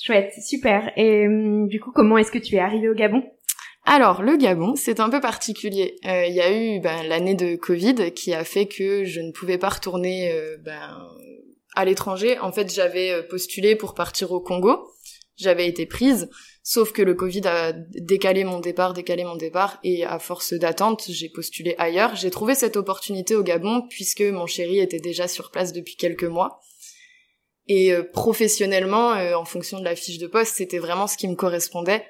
Chouette, 0.00 0.32
super. 0.44 0.92
Et 0.96 1.26
hum, 1.26 1.68
du 1.68 1.80
coup, 1.80 1.90
comment 1.90 2.18
est-ce 2.18 2.30
que 2.30 2.38
tu 2.38 2.56
es 2.56 2.60
arrivé 2.60 2.88
au 2.88 2.94
Gabon? 2.94 3.22
Alors, 3.84 4.22
le 4.22 4.36
Gabon, 4.36 4.76
c'est 4.76 5.00
un 5.00 5.08
peu 5.08 5.20
particulier. 5.20 5.96
Euh, 6.04 6.26
il 6.26 6.34
y 6.34 6.42
a 6.42 6.52
eu 6.52 6.80
ben, 6.80 7.02
l'année 7.08 7.34
de 7.34 7.56
Covid 7.56 8.12
qui 8.12 8.34
a 8.34 8.44
fait 8.44 8.66
que 8.66 9.04
je 9.04 9.20
ne 9.20 9.32
pouvais 9.32 9.56
pas 9.56 9.70
retourner 9.70 10.30
euh, 10.32 10.58
ben, 10.62 11.08
à 11.74 11.86
l'étranger. 11.86 12.38
En 12.40 12.52
fait, 12.52 12.72
j'avais 12.72 13.22
postulé 13.28 13.74
pour 13.74 13.94
partir 13.94 14.32
au 14.32 14.40
Congo. 14.40 14.92
J'avais 15.38 15.68
été 15.68 15.86
prise, 15.86 16.28
Sauf 16.70 16.92
que 16.92 17.00
le 17.00 17.14
Covid 17.14 17.46
a 17.46 17.72
décalé 17.72 18.44
mon 18.44 18.60
départ, 18.60 18.92
décalé 18.92 19.24
mon 19.24 19.36
départ, 19.36 19.80
et 19.84 20.04
à 20.04 20.18
force 20.18 20.52
d'attente, 20.52 21.06
j'ai 21.08 21.30
postulé 21.30 21.74
ailleurs. 21.78 22.14
J'ai 22.14 22.28
trouvé 22.28 22.54
cette 22.54 22.76
opportunité 22.76 23.34
au 23.34 23.42
Gabon 23.42 23.86
puisque 23.88 24.20
mon 24.20 24.44
chéri 24.44 24.78
était 24.78 24.98
déjà 24.98 25.28
sur 25.28 25.50
place 25.50 25.72
depuis 25.72 25.96
quelques 25.96 26.24
mois. 26.24 26.60
Et 27.68 27.94
euh, 27.94 28.02
professionnellement, 28.02 29.14
euh, 29.14 29.34
en 29.34 29.46
fonction 29.46 29.78
de 29.78 29.84
la 29.84 29.96
fiche 29.96 30.18
de 30.18 30.26
poste, 30.26 30.56
c'était 30.56 30.76
vraiment 30.76 31.06
ce 31.06 31.16
qui 31.16 31.26
me 31.26 31.36
correspondait. 31.36 32.04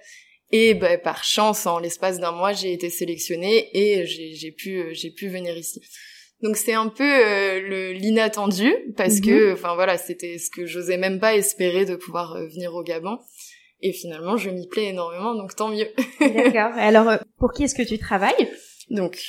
Et 0.50 0.75
bah, 0.75 0.99
par 0.99 1.23
chance, 1.23 1.65
en 1.67 1.79
l'espace 1.79 2.19
d'un 2.19 2.33
mois, 2.33 2.53
j'ai 2.53 2.73
été 2.73 2.91
sélectionnée 2.91 3.71
et 3.79 4.07
j'ai 4.07 4.50
pu 4.50 4.81
euh, 4.81 4.88
j'ai 4.93 5.12
pu 5.12 5.29
venir 5.29 5.57
ici. 5.57 5.81
Donc 6.43 6.57
c'est 6.57 6.75
un 6.75 6.88
peu 6.88 7.93
l'inattendu 7.93 8.75
parce 8.97 9.21
que, 9.21 9.50
mhm. 9.50 9.53
enfin 9.53 9.77
voilà, 9.77 9.99
c'était 9.99 10.38
ce 10.38 10.50
que 10.50 10.67
j'osais 10.67 10.97
même 10.97 11.21
pas 11.21 11.37
espérer 11.37 11.85
de 11.85 11.95
pouvoir 11.95 12.37
venir 12.49 12.75
au 12.75 12.83
Gabon. 12.83 13.21
Et 13.80 13.92
finalement, 13.92 14.37
je 14.37 14.50
m'y 14.50 14.66
plais 14.66 14.87
énormément, 14.87 15.35
donc 15.35 15.54
tant 15.54 15.68
mieux. 15.68 15.88
D'accord. 16.20 16.73
Alors, 16.76 17.08
euh, 17.08 17.16
pour 17.38 17.52
qui 17.52 17.64
est-ce 17.64 17.75
que 17.75 17.87
tu 17.87 17.99
travailles? 17.99 18.50
Donc, 18.90 19.20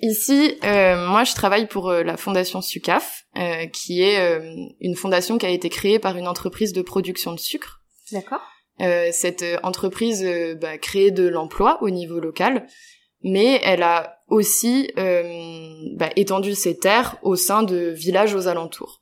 ici, 0.00 0.56
euh, 0.64 1.06
moi, 1.06 1.24
je 1.24 1.34
travaille 1.34 1.66
pour 1.66 1.90
euh, 1.90 2.02
la 2.02 2.16
fondation 2.16 2.62
SUCAF, 2.62 3.24
euh, 3.36 3.66
qui 3.66 4.02
est 4.02 4.18
euh, 4.18 4.54
une 4.80 4.96
fondation 4.96 5.36
qui 5.36 5.46
a 5.46 5.50
été 5.50 5.68
créée 5.68 5.98
par 5.98 6.16
une 6.16 6.28
entreprise 6.28 6.72
de 6.72 6.82
production 6.82 7.32
de 7.32 7.40
sucre. 7.40 7.82
D'accord. 8.12 8.40
cette 9.12 9.44
entreprise 9.62 10.26
bah, 10.60 10.78
crée 10.78 11.12
de 11.12 11.28
l'emploi 11.28 11.78
au 11.80 11.90
niveau 11.90 12.18
local, 12.18 12.66
mais 13.22 13.60
elle 13.62 13.84
a 13.84 14.18
aussi 14.26 14.90
bah, 14.96 16.10
étendu 16.16 16.56
ses 16.56 16.76
terres 16.76 17.18
au 17.22 17.36
sein 17.36 17.62
de 17.62 17.90
villages 17.90 18.34
aux 18.34 18.48
alentours. 18.48 18.99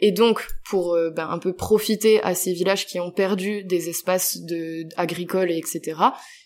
Et 0.00 0.12
donc, 0.12 0.46
pour 0.68 0.94
euh, 0.94 1.10
ben, 1.10 1.28
un 1.28 1.38
peu 1.38 1.52
profiter 1.52 2.22
à 2.22 2.34
ces 2.34 2.52
villages 2.52 2.86
qui 2.86 3.00
ont 3.00 3.10
perdu 3.10 3.64
des 3.64 3.88
espaces 3.88 4.38
de, 4.42 4.86
agricoles, 4.96 5.50
et 5.50 5.58
etc., 5.58 6.00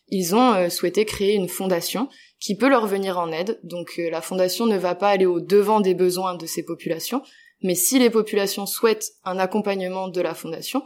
ils 0.09 0.35
ont 0.35 0.53
euh, 0.55 0.69
souhaité 0.69 1.05
créer 1.05 1.35
une 1.35 1.49
fondation 1.49 2.09
qui 2.41 2.57
peut 2.57 2.69
leur 2.69 2.87
venir 2.87 3.19
en 3.19 3.31
aide. 3.31 3.61
Donc, 3.63 3.95
euh, 3.99 4.11
la 4.11 4.23
fondation 4.23 4.67
ne 4.67 4.79
va 4.79 4.95
pas 4.95 5.11
aller 5.11 5.27
au 5.27 5.41
devant 5.41 5.81
des 5.81 5.95
besoins 5.95 6.35
de 6.35 6.47
ces 6.47 6.63
populations, 6.63 7.23
mais 7.63 7.75
si 7.75 7.99
les 7.99 8.11
populations 8.11 8.67
souhaitent 8.67 9.13
un 9.25 9.39
accompagnement 9.39 10.09
de 10.09 10.21
la 10.21 10.35
fondation, 10.35 10.83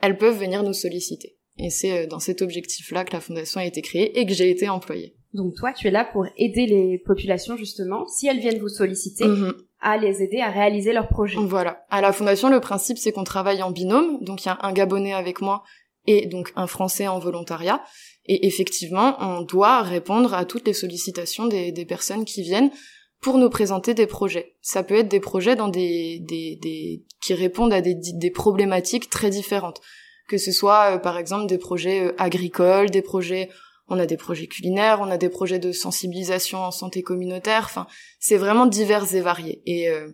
elles 0.00 0.18
peuvent 0.18 0.38
venir 0.38 0.62
nous 0.62 0.72
solliciter. 0.72 1.36
Et 1.58 1.70
c'est 1.70 2.06
dans 2.06 2.20
cet 2.20 2.40
objectif-là 2.40 3.04
que 3.04 3.12
la 3.12 3.20
fondation 3.20 3.60
a 3.60 3.66
été 3.66 3.82
créée 3.82 4.18
et 4.18 4.24
que 4.24 4.32
j'ai 4.32 4.48
été 4.48 4.68
employée. 4.68 5.16
Donc 5.34 5.54
toi, 5.56 5.72
tu 5.72 5.88
es 5.88 5.90
là 5.90 6.08
pour 6.10 6.24
aider 6.36 6.66
les 6.66 7.02
populations 7.04 7.56
justement, 7.56 8.06
si 8.06 8.28
elles 8.28 8.38
viennent 8.38 8.60
vous 8.60 8.68
solliciter, 8.68 9.26
mhm 9.26 9.52
à 9.80 9.96
les 9.96 10.22
aider 10.22 10.40
à 10.40 10.50
réaliser 10.50 10.92
leurs 10.92 11.08
projets. 11.08 11.38
Voilà. 11.40 11.84
À 11.90 12.00
la 12.00 12.12
fondation, 12.12 12.48
le 12.48 12.60
principe, 12.60 12.98
c'est 12.98 13.12
qu'on 13.12 13.24
travaille 13.24 13.62
en 13.62 13.70
binôme. 13.70 14.18
Donc, 14.22 14.44
il 14.44 14.48
y 14.48 14.50
a 14.50 14.58
un 14.62 14.72
Gabonais 14.72 15.14
avec 15.14 15.40
moi 15.40 15.62
et 16.06 16.26
donc 16.26 16.52
un 16.56 16.66
Français 16.66 17.06
en 17.06 17.18
volontariat. 17.18 17.82
Et 18.26 18.46
effectivement, 18.46 19.16
on 19.20 19.42
doit 19.42 19.82
répondre 19.82 20.34
à 20.34 20.44
toutes 20.44 20.66
les 20.66 20.72
sollicitations 20.72 21.46
des, 21.46 21.86
personnes 21.86 22.24
qui 22.24 22.42
viennent 22.42 22.70
pour 23.20 23.38
nous 23.38 23.50
présenter 23.50 23.94
des 23.94 24.06
projets. 24.06 24.56
Ça 24.60 24.82
peut 24.82 24.96
être 24.96 25.08
des 25.08 25.20
projets 25.20 25.56
dans 25.56 25.68
des, 25.68 26.20
des, 26.20 26.58
des 26.60 27.04
qui 27.20 27.34
répondent 27.34 27.72
à 27.72 27.80
des, 27.80 27.94
des 27.94 28.30
problématiques 28.30 29.10
très 29.10 29.30
différentes. 29.30 29.80
Que 30.28 30.38
ce 30.38 30.52
soit, 30.52 30.94
euh, 30.94 30.98
par 30.98 31.18
exemple, 31.18 31.46
des 31.46 31.58
projets 31.58 32.06
euh, 32.06 32.14
agricoles, 32.18 32.90
des 32.90 33.02
projets 33.02 33.48
on 33.88 33.98
a 33.98 34.06
des 34.06 34.16
projets 34.16 34.46
culinaires, 34.46 35.00
on 35.00 35.10
a 35.10 35.16
des 35.16 35.28
projets 35.28 35.58
de 35.58 35.72
sensibilisation 35.72 36.58
en 36.58 36.70
santé 36.70 37.02
communautaire. 37.02 37.62
Enfin, 37.64 37.86
c'est 38.20 38.36
vraiment 38.36 38.66
divers 38.66 39.14
et 39.14 39.20
varié. 39.20 39.62
Et, 39.66 39.88
euh, 39.88 40.08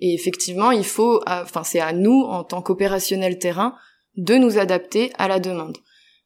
effectivement, 0.00 0.70
il 0.70 0.84
faut, 0.84 1.22
enfin, 1.26 1.64
c'est 1.64 1.80
à 1.80 1.92
nous 1.92 2.22
en 2.22 2.44
tant 2.44 2.62
qu'opérationnel 2.62 3.38
terrain 3.38 3.74
de 4.16 4.34
nous 4.34 4.58
adapter 4.58 5.12
à 5.18 5.28
la 5.28 5.40
demande. 5.40 5.78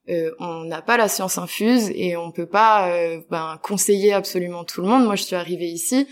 Euh, 0.09 0.31
on 0.39 0.65
n'a 0.65 0.81
pas 0.81 0.97
la 0.97 1.09
science 1.09 1.37
infuse 1.37 1.91
et 1.95 2.17
on 2.17 2.33
peut 2.33 2.49
pas 2.49 2.91
euh, 2.91 3.21
ben, 3.31 3.59
conseiller 3.63 4.15
absolument 4.15 4.65
tout 4.65 4.81
le 4.81 4.89
monde. 4.89 5.05
Moi, 5.05 5.17
je 5.17 5.23
suis 5.23 5.37
arrivée 5.37 5.69
ici 5.69 6.07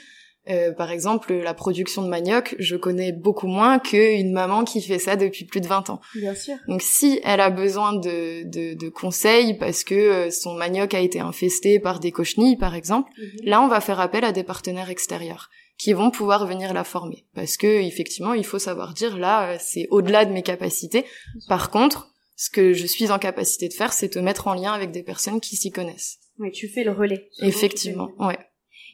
euh, 0.48 0.72
par 0.72 0.90
exemple, 0.90 1.32
la 1.32 1.54
production 1.54 2.02
de 2.02 2.08
manioc, 2.08 2.54
je 2.58 2.76
connais 2.76 3.12
beaucoup 3.12 3.48
moins 3.48 3.78
qu'une 3.78 4.32
maman 4.32 4.64
qui 4.64 4.80
fait 4.80 4.98
ça 4.98 5.16
depuis 5.16 5.44
plus 5.44 5.60
de 5.60 5.66
20 5.66 5.90
ans. 5.90 6.00
Bien 6.14 6.34
sûr. 6.34 6.54
Donc 6.68 6.82
si 6.82 7.20
elle 7.24 7.40
a 7.40 7.50
besoin 7.50 7.92
de, 7.94 8.44
de, 8.44 8.74
de 8.74 8.88
conseils 8.88 9.54
parce 9.54 9.82
que 9.82 9.94
euh, 9.94 10.30
son 10.30 10.54
manioc 10.54 10.94
a 10.94 11.00
été 11.00 11.20
infesté 11.20 11.80
par 11.80 11.98
des 11.98 12.12
cochenilles, 12.12 12.56
par 12.56 12.74
exemple, 12.74 13.10
mhm. 13.18 13.48
là 13.48 13.60
on 13.62 13.68
va 13.68 13.80
faire 13.80 13.98
appel 13.98 14.24
à 14.24 14.32
des 14.32 14.44
partenaires 14.44 14.90
extérieurs. 14.90 15.50
qui 15.78 15.92
vont 15.92 16.10
pouvoir 16.10 16.46
venir 16.46 16.72
la 16.72 16.84
former. 16.84 17.26
Parce 17.34 17.56
que 17.58 17.66
effectivement, 17.66 18.32
il 18.32 18.46
faut 18.46 18.58
savoir 18.58 18.94
dire 18.94 19.18
là, 19.18 19.50
euh, 19.50 19.56
c'est 19.60 19.88
au-delà 19.90 20.24
de 20.24 20.32
mes 20.32 20.42
capacités. 20.42 21.04
Par 21.48 21.70
contre, 21.70 22.14
ce 22.36 22.50
que 22.50 22.72
je 22.72 22.86
suis 22.86 23.10
en 23.10 23.18
capacité 23.18 23.68
de 23.68 23.74
faire, 23.74 23.92
c'est 23.92 24.10
te 24.10 24.18
mettre 24.18 24.46
en 24.46 24.54
lien 24.54 24.72
avec 24.72 24.90
des 24.90 25.02
personnes 25.02 25.40
qui 25.40 25.56
s'y 25.56 25.70
connaissent. 25.70 26.18
Oui, 26.38 26.50
tu 26.52 26.68
fais 26.68 26.84
le 26.84 26.92
relais. 26.92 27.28
Effectivement, 27.40 28.10
ouais. 28.18 28.38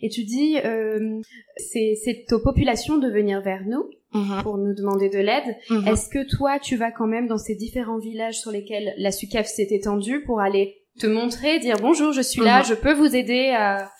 Et 0.02 0.09
tu 0.09 0.25
dis, 0.25 0.59
euh, 0.64 1.21
c'est 1.56 2.32
aux 2.32 2.40
populations 2.40 2.99
de 2.99 3.09
venir 3.09 3.40
vers 3.40 3.62
nous 3.64 3.88
mhm. 4.12 4.42
pour 4.42 4.59
nous 4.59 4.75
demander 4.75 5.09
de 5.09 5.18
l'aide. 5.18 5.56
Mhm. 5.71 5.88
Est-ce 5.88 6.09
que 6.09 6.28
toi, 6.37 6.59
tu 6.59 6.76
vas 6.76 6.90
quand 6.90 7.06
même 7.06 7.28
dans 7.28 7.38
ces 7.38 7.54
différents 7.54 7.99
villages 7.99 8.38
sur 8.40 8.50
lesquels 8.50 8.94
la 8.99 9.12
SUCAF 9.12 9.47
s'est 9.47 9.68
étendue 9.71 10.23
pour 10.25 10.40
aller 10.40 10.82
te 10.99 11.06
montrer, 11.06 11.59
dire 11.61 11.76
bonjour, 11.80 12.12
je 12.12 12.21
suis 12.21 12.42
là, 12.42 12.59
mhm. 12.59 12.66
je 12.66 12.75
peux 12.75 12.92
vous 12.92 13.16
aider 13.16 13.49
à, 13.56 13.90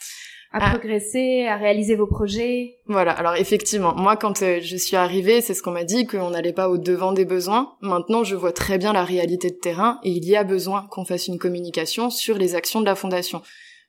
à 0.53 0.59
ah. 0.61 0.71
progresser, 0.71 1.47
à 1.47 1.57
réaliser 1.57 1.95
vos 1.95 2.07
projets? 2.07 2.77
Voilà, 2.87 3.13
alors 3.13 3.37
effectivement, 3.37 3.95
moi 3.95 4.17
quand 4.17 4.43
euh, 4.43 4.59
je 4.61 4.77
suis 4.77 4.97
arrivée, 4.97 5.41
c'est 5.41 5.55
ce 5.55 5.63
qu'on 5.63 5.71
m'a 5.71 5.85
dit, 5.85 6.07
qu'on 6.07 6.31
n'allait 6.31 6.53
pas 6.53 6.69
au 6.69 6.77
devant 6.77 7.13
des 7.13 7.25
besoins. 7.25 7.75
Maintenant, 7.81 8.25
je 8.25 8.37
vois 8.37 8.53
très 8.53 8.77
bien 8.77 8.93
la 8.93 9.05
réalité 9.05 9.51
de 9.51 9.57
terrain 9.57 9.99
et 10.05 10.11
il 10.11 10.25
y 10.27 10.37
a 10.37 10.45
besoin 10.45 10.87
qu'on 10.91 11.05
fasse 11.05 11.29
une 11.29 11.39
communication 11.39 12.11
sur 12.11 12.37
les 12.37 12.55
actions 12.55 12.81
de 12.81 12.87
la 12.87 12.95
fondation. 12.95 13.43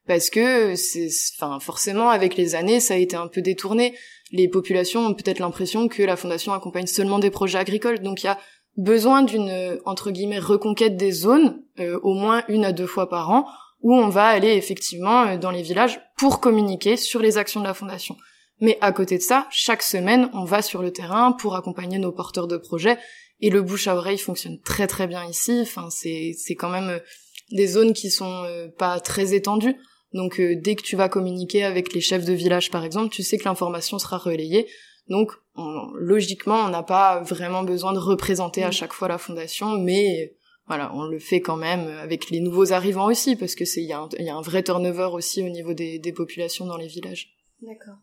Parce 0.07 0.29
que 0.29 0.75
c'est, 0.75 1.09
enfin, 1.37 1.59
forcément, 1.59 2.09
avec 2.09 2.35
les 2.35 2.55
années, 2.55 2.79
ça 2.79 2.95
a 2.95 2.97
été 2.97 3.15
un 3.15 3.27
peu 3.27 3.41
détourné. 3.41 3.95
Les 4.31 4.47
populations 4.47 5.05
ont 5.05 5.13
peut-être 5.13 5.39
l'impression 5.39 5.87
que 5.87 6.03
la 6.03 6.15
fondation 6.15 6.53
accompagne 6.53 6.87
seulement 6.87 7.19
des 7.19 7.29
projets 7.29 7.59
agricoles. 7.59 7.99
Donc 7.99 8.23
il 8.23 8.25
y 8.25 8.29
a 8.29 8.39
besoin 8.75 9.21
d'une, 9.21 9.79
entre 9.85 10.11
guillemets, 10.11 10.39
reconquête 10.39 10.97
des 10.97 11.11
zones, 11.11 11.61
euh, 11.79 11.99
au 12.03 12.13
moins 12.13 12.43
une 12.47 12.65
à 12.65 12.71
deux 12.73 12.87
fois 12.87 13.07
par 13.07 13.29
an, 13.29 13.45
où 13.83 13.93
on 13.93 14.09
va 14.09 14.25
aller 14.25 14.53
effectivement 14.53 15.23
euh, 15.27 15.37
dans 15.37 15.51
les 15.51 15.61
villages 15.61 16.01
pour 16.17 16.39
communiquer 16.39 16.97
sur 16.97 17.19
les 17.19 17.37
actions 17.37 17.59
de 17.59 17.65
la 17.65 17.73
fondation. 17.73 18.17
Mais 18.59 18.77
à 18.81 18.91
côté 18.91 19.17
de 19.17 19.23
ça, 19.23 19.47
chaque 19.51 19.83
semaine, 19.83 20.29
on 20.33 20.45
va 20.45 20.61
sur 20.61 20.81
le 20.81 20.91
terrain 20.91 21.33
pour 21.33 21.55
accompagner 21.55 21.99
nos 21.99 22.11
porteurs 22.11 22.47
de 22.47 22.57
projets 22.57 22.97
et 23.41 23.49
le 23.49 23.61
bouche 23.61 23.87
à 23.87 23.95
oreille 23.95 24.17
fonctionne 24.17 24.59
très 24.61 24.87
très 24.87 25.05
bien 25.05 25.25
ici. 25.25 25.59
Enfin, 25.61 25.89
c'est 25.89 26.31
c'est 26.37 26.55
quand 26.55 26.69
même 26.69 26.89
euh, 26.89 26.99
des 27.51 27.67
zones 27.67 27.93
qui 27.93 28.09
sont 28.09 28.43
euh, 28.45 28.69
pas 28.69 28.99
très 29.01 29.33
étendues. 29.33 29.75
Donc 30.13 30.39
dès 30.39 30.75
que 30.75 30.83
tu 30.83 30.95
vas 30.95 31.09
communiquer 31.09 31.63
avec 31.63 31.93
les 31.93 32.01
chefs 32.01 32.25
de 32.25 32.33
village 32.33 32.69
par 32.69 32.85
exemple, 32.85 33.13
tu 33.13 33.23
sais 33.23 33.37
que 33.37 33.45
l'information 33.45 33.99
sera 33.99 34.17
relayée. 34.17 34.67
Donc 35.09 35.31
logiquement, 35.95 36.65
on 36.65 36.69
n'a 36.69 36.83
pas 36.83 37.21
vraiment 37.21 37.63
besoin 37.63 37.93
de 37.93 37.99
représenter 37.99 38.63
à 38.63 38.71
chaque 38.71 38.93
fois 38.93 39.07
la 39.07 39.17
fondation, 39.17 39.77
mais 39.77 40.35
voilà, 40.67 40.95
on 40.95 41.03
le 41.03 41.19
fait 41.19 41.41
quand 41.41 41.57
même 41.57 41.87
avec 41.87 42.29
les 42.29 42.39
nouveaux 42.39 42.71
arrivants 42.71 43.07
aussi, 43.07 43.35
parce 43.35 43.55
que 43.55 43.65
c'est 43.65 43.81
il 43.81 43.85
y, 43.85 44.23
y, 44.23 44.29
a 44.29 44.35
un 44.35 44.41
vrai 44.41 44.63
turnover 44.63 45.09
aussi 45.11 45.41
au 45.43 45.49
niveau 45.49 45.73
des, 45.73 45.99
des 45.99 46.13
populations 46.13 46.65
dans 46.65 46.77
les 46.77 46.87
villages. 46.87 47.33
D'accord. 47.61 47.97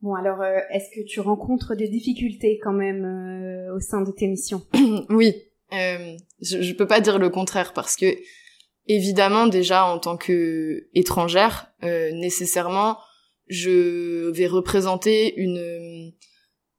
Bon 0.00 0.14
alors, 0.14 0.40
euh, 0.42 0.58
est-ce 0.70 0.90
que 0.94 1.04
tu 1.04 1.20
rencontres 1.20 1.74
des 1.74 1.88
difficultés 1.88 2.60
quand 2.62 2.72
même 2.72 3.04
euh, 3.04 3.74
au 3.74 3.80
sein 3.80 4.02
de 4.02 4.12
tes 4.12 4.28
missions? 4.28 4.62
Oui, 5.08 5.34
euh, 5.72 6.16
je, 6.40 6.62
je 6.62 6.72
peux 6.74 6.86
pas 6.86 7.00
dire 7.00 7.18
le 7.18 7.30
contraire 7.30 7.72
parce 7.72 7.96
que 7.96 8.06
évidemment 8.88 9.46
déjà 9.46 9.84
en 9.84 9.98
tant 9.98 10.16
que 10.16 10.88
étrangère, 10.94 11.70
euh, 11.84 12.10
nécessairement, 12.12 12.98
je 13.48 14.30
vais 14.30 14.46
représenter 14.46 15.34
une 15.36 16.12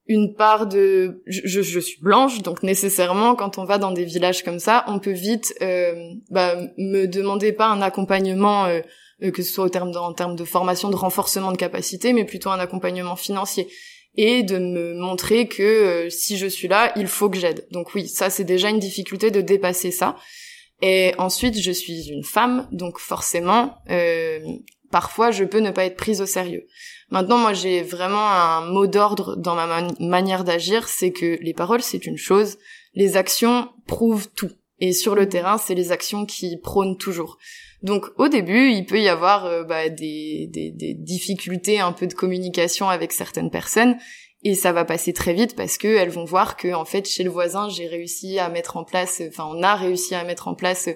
une 0.06 0.34
part 0.34 0.66
de 0.66 1.22
je, 1.28 1.62
je, 1.62 1.80
suis 1.80 2.02
blanche 2.02 2.42
donc 2.42 2.64
nécessairement 2.64 3.36
quand 3.36 3.60
on 3.60 3.64
va 3.64 3.78
dans 3.78 3.92
des 3.92 4.06
villages 4.06 4.42
comme 4.44 4.58
ça 4.58 4.84
on 4.88 4.98
peut 4.98 5.12
vite 5.12 5.54
euh, 5.62 5.94
bah, 6.32 6.56
me 6.80 7.06
demander 7.06 7.52
pas 7.52 7.68
un 7.68 7.80
accompagnement 7.84 8.66
euh, 8.66 8.80
euh, 9.24 9.32
que 9.32 9.44
ce 9.44 9.52
soit 9.52 9.66
au 9.66 9.70
terme 9.70 9.92
en 9.96 10.14
termes 10.14 10.36
de 10.36 10.46
formation 10.46 10.90
de 10.90 10.96
renforcement 10.96 11.52
de 11.52 11.58
capacité 11.58 12.14
mais 12.14 12.26
plutôt 12.26 12.50
un 12.50 12.60
accompagnement 12.60 13.16
financier. 13.16 13.68
Et 14.16 14.44
de 14.44 14.58
me 14.58 14.96
montrer 14.96 15.48
que 15.48 15.62
euh, 15.62 16.10
si 16.10 16.38
je 16.38 16.48
suis 16.48 16.68
là 16.68 16.92
il 16.96 17.08
faut 17.08 17.30
que 17.30 17.38
j'aide. 17.38 17.68
Donc 17.72 17.94
oui 17.96 18.08
ça 18.08 18.30
c'est 18.30 18.44
déjà 18.44 18.70
une 18.70 18.80
difficulté 18.80 19.30
de 19.30 19.42
dépasser 19.42 19.92
ça 19.92 20.16
et 20.82 21.14
ensuite 21.18 21.60
je 21.60 21.72
suis 21.72 22.10
une 22.10 22.24
femme 22.24 22.68
donc 22.72 23.00
forcément 23.00 23.78
parfois 24.92 25.32
je 25.32 25.44
peux 25.44 25.60
ne 25.60 25.72
pas 25.72 25.86
être 25.86 25.98
prise 25.98 26.22
au 26.22 26.26
sérieux 26.26 26.66
Maintenant, 27.12 27.40
moi, 27.40 27.54
j'ai 27.54 27.82
vraiment 27.82 28.30
un 28.30 28.66
mot 28.66 28.86
d'ordre 28.86 29.36
dans 29.36 29.56
ma 29.56 29.88
manière 30.00 30.44
d'agir, 30.44 30.88
c'est 30.88 31.12
que 31.12 31.40
les 31.42 31.54
paroles, 31.54 31.82
c'est 31.82 32.06
une 32.06 32.18
chose, 32.18 32.58
les 32.94 33.18
actions 33.18 33.70
prouvent 33.88 34.30
tout. 34.36 34.52
Et 34.80 34.94
sur 34.94 35.16
le 35.16 35.28
terrain, 35.28 35.58
c'est 35.58 35.76
les 35.76 35.92
actions 35.92 36.26
qui 36.26 36.58
prônent 36.58 36.98
toujours. 36.98 37.38
Donc 37.82 38.06
au 38.18 38.28
début, 38.28 38.72
il 38.72 38.86
peut 38.86 39.02
y 39.02 39.10
avoir 39.10 39.46
euh, 39.46 39.64
bah, 39.64 39.90
des, 39.90 40.50
difficultés 41.00 41.80
un 41.80 41.94
peu 41.94 42.08
de 42.08 42.14
communication 42.14 42.90
avec 42.90 43.12
certaines 43.12 43.50
personnes, 43.50 43.98
et 44.44 44.56
ça 44.56 44.72
va 44.72 44.86
passer 44.86 45.14
très 45.14 45.34
vite 45.34 45.56
parce 45.56 45.78
que 45.78 45.88
elles 45.88 46.10
vont 46.10 46.26
voir 46.26 46.56
que 46.56 46.74
en 46.74 46.86
fait 46.86 47.08
chez 47.08 47.24
le 47.24 47.30
voisin, 47.30 47.70
j'ai 47.70 47.88
réussi 47.88 48.40
à 48.40 48.50
mettre 48.50 48.78
en 48.78 48.84
place, 48.84 49.22
enfin 49.28 49.50
on 49.52 49.62
a 49.64 49.76
réussi 49.76 50.16
à 50.16 50.24
mettre 50.24 50.48
en 50.48 50.56
place 50.56 50.90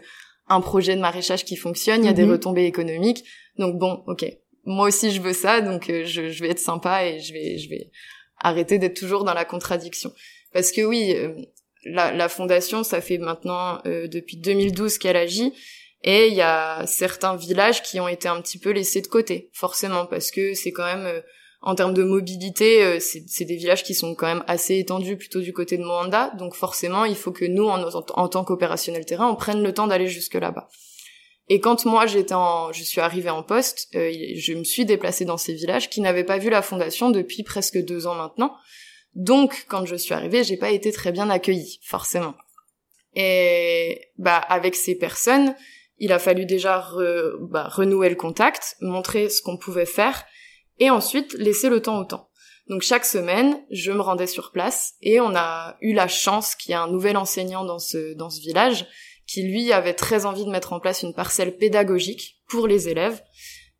un 0.47 0.61
projet 0.61 0.95
de 0.95 1.01
maraîchage 1.01 1.45
qui 1.45 1.55
fonctionne, 1.55 2.03
il 2.03 2.05
y 2.05 2.09
a 2.09 2.13
des 2.13 2.25
mhm. 2.25 2.31
retombées 2.31 2.65
économiques. 2.65 3.23
Donc 3.57 3.77
bon, 3.77 4.03
ok, 4.07 4.25
moi 4.65 4.87
aussi 4.87 5.11
je 5.11 5.21
veux 5.21 5.33
ça, 5.33 5.61
donc 5.61 5.89
euh, 5.89 6.05
je, 6.05 6.29
je, 6.29 6.43
vais 6.43 6.49
être 6.49 6.59
sympa 6.59 7.05
et 7.05 7.19
je 7.19 7.33
vais, 7.33 7.57
je 7.57 7.69
vais 7.69 7.91
arrêter 8.39 8.79
d'être 8.79 8.97
toujours 8.97 9.23
dans 9.23 9.33
la 9.33 9.45
contradiction. 9.45 10.13
Parce 10.53 10.71
que 10.71 10.81
oui, 10.81 11.13
euh, 11.15 11.33
la, 11.85 12.13
la, 12.13 12.29
fondation, 12.29 12.83
ça 12.83 13.01
fait 13.01 13.17
maintenant 13.17 13.79
euh, 13.85 14.07
depuis 14.07 14.37
2012 14.37 14.97
qu'elle 14.97 15.17
agit, 15.17 15.53
et 16.03 16.27
il 16.27 16.33
y 16.33 16.41
a 16.41 16.85
certains 16.85 17.35
villages 17.35 17.81
qui 17.81 17.99
ont 17.99 18.07
été 18.07 18.27
un 18.27 18.41
petit 18.41 18.57
peu 18.57 18.71
laissés 18.71 19.01
de 19.01 19.07
côté, 19.07 19.49
forcément, 19.53 20.05
parce 20.05 20.31
que 20.31 20.53
c'est 20.53 20.71
quand 20.71 20.85
même, 20.85 21.21
en 21.63 21.75
termes 21.75 21.93
de 21.93 22.03
mobilité, 22.03 22.99
c'est 22.99 23.45
des 23.45 23.55
villages 23.55 23.83
qui 23.83 23.95
sont 23.95 24.15
quand 24.15 24.27
même 24.27 24.43
assez 24.47 24.77
étendus 24.77 25.17
plutôt 25.17 25.39
du 25.39 25.53
côté 25.53 25.77
de 25.77 25.83
Moanda, 25.83 26.31
donc 26.37 26.55
forcément, 26.55 27.05
il 27.05 27.15
faut 27.15 27.31
que 27.31 27.45
nous, 27.45 27.65
en, 27.65 27.81
en 27.83 28.27
tant 28.27 28.43
qu'opérationnel 28.43 29.05
terrain, 29.05 29.27
on 29.27 29.35
prenne 29.35 29.63
le 29.63 29.73
temps 29.73 29.87
d'aller 29.87 30.07
jusque 30.07 30.35
là-bas. 30.35 30.67
Et 31.49 31.59
quand 31.59 31.85
moi 31.85 32.05
j'étais 32.05 32.33
en, 32.33 32.71
je 32.71 32.83
suis 32.83 33.01
arrivée 33.01 33.29
en 33.29 33.43
poste, 33.43 33.89
euh, 33.95 34.11
je 34.35 34.53
me 34.53 34.63
suis 34.63 34.85
déplacée 34.85 35.25
dans 35.25 35.37
ces 35.37 35.53
villages 35.53 35.89
qui 35.89 36.01
n'avaient 36.01 36.23
pas 36.23 36.37
vu 36.37 36.49
la 36.49 36.61
fondation 36.61 37.09
depuis 37.09 37.43
presque 37.43 37.77
deux 37.83 38.07
ans 38.07 38.15
maintenant. 38.15 38.55
Donc 39.15 39.65
quand 39.67 39.85
je 39.85 39.95
suis 39.95 40.13
arrivée, 40.13 40.43
j'ai 40.43 40.57
pas 40.57 40.71
été 40.71 40.91
très 40.91 41.11
bien 41.11 41.29
accueillie, 41.29 41.79
forcément. 41.83 42.33
Et 43.15 44.07
bah 44.17 44.37
avec 44.37 44.75
ces 44.75 44.95
personnes, 44.95 45.53
il 45.99 46.11
a 46.11 46.19
fallu 46.19 46.45
déjà 46.45 46.87
bah, 47.41 47.67
renouer 47.67 48.09
le 48.09 48.15
contact, 48.15 48.77
montrer 48.81 49.29
ce 49.29 49.41
qu'on 49.41 49.57
pouvait 49.57 49.85
faire, 49.85 50.25
et 50.79 50.89
ensuite 50.89 51.33
laisser 51.33 51.69
le 51.69 51.81
temps 51.81 51.99
au 51.99 52.05
temps. 52.05 52.29
Donc 52.69 52.81
chaque 52.81 53.05
semaine, 53.05 53.61
je 53.71 53.91
me 53.91 53.99
rendais 53.99 54.27
sur 54.27 54.51
place 54.51 54.93
et 55.01 55.19
on 55.19 55.35
a 55.35 55.75
eu 55.81 55.93
la 55.93 56.07
chance 56.07 56.55
qu'il 56.55 56.71
y 56.71 56.73
ait 56.73 56.77
un 56.77 56.87
nouvel 56.87 57.17
enseignant 57.17 57.65
dans 57.65 57.79
ce 57.79 58.13
dans 58.13 58.29
ce 58.29 58.39
village 58.39 58.85
qui 59.27 59.43
lui 59.43 59.71
avait 59.71 59.93
très 59.93 60.25
envie 60.25 60.45
de 60.45 60.49
mettre 60.49 60.73
en 60.73 60.79
place 60.79 61.03
une 61.03 61.13
parcelle 61.13 61.57
pédagogique 61.57 62.41
pour 62.47 62.67
les 62.67 62.89
élèves 62.89 63.21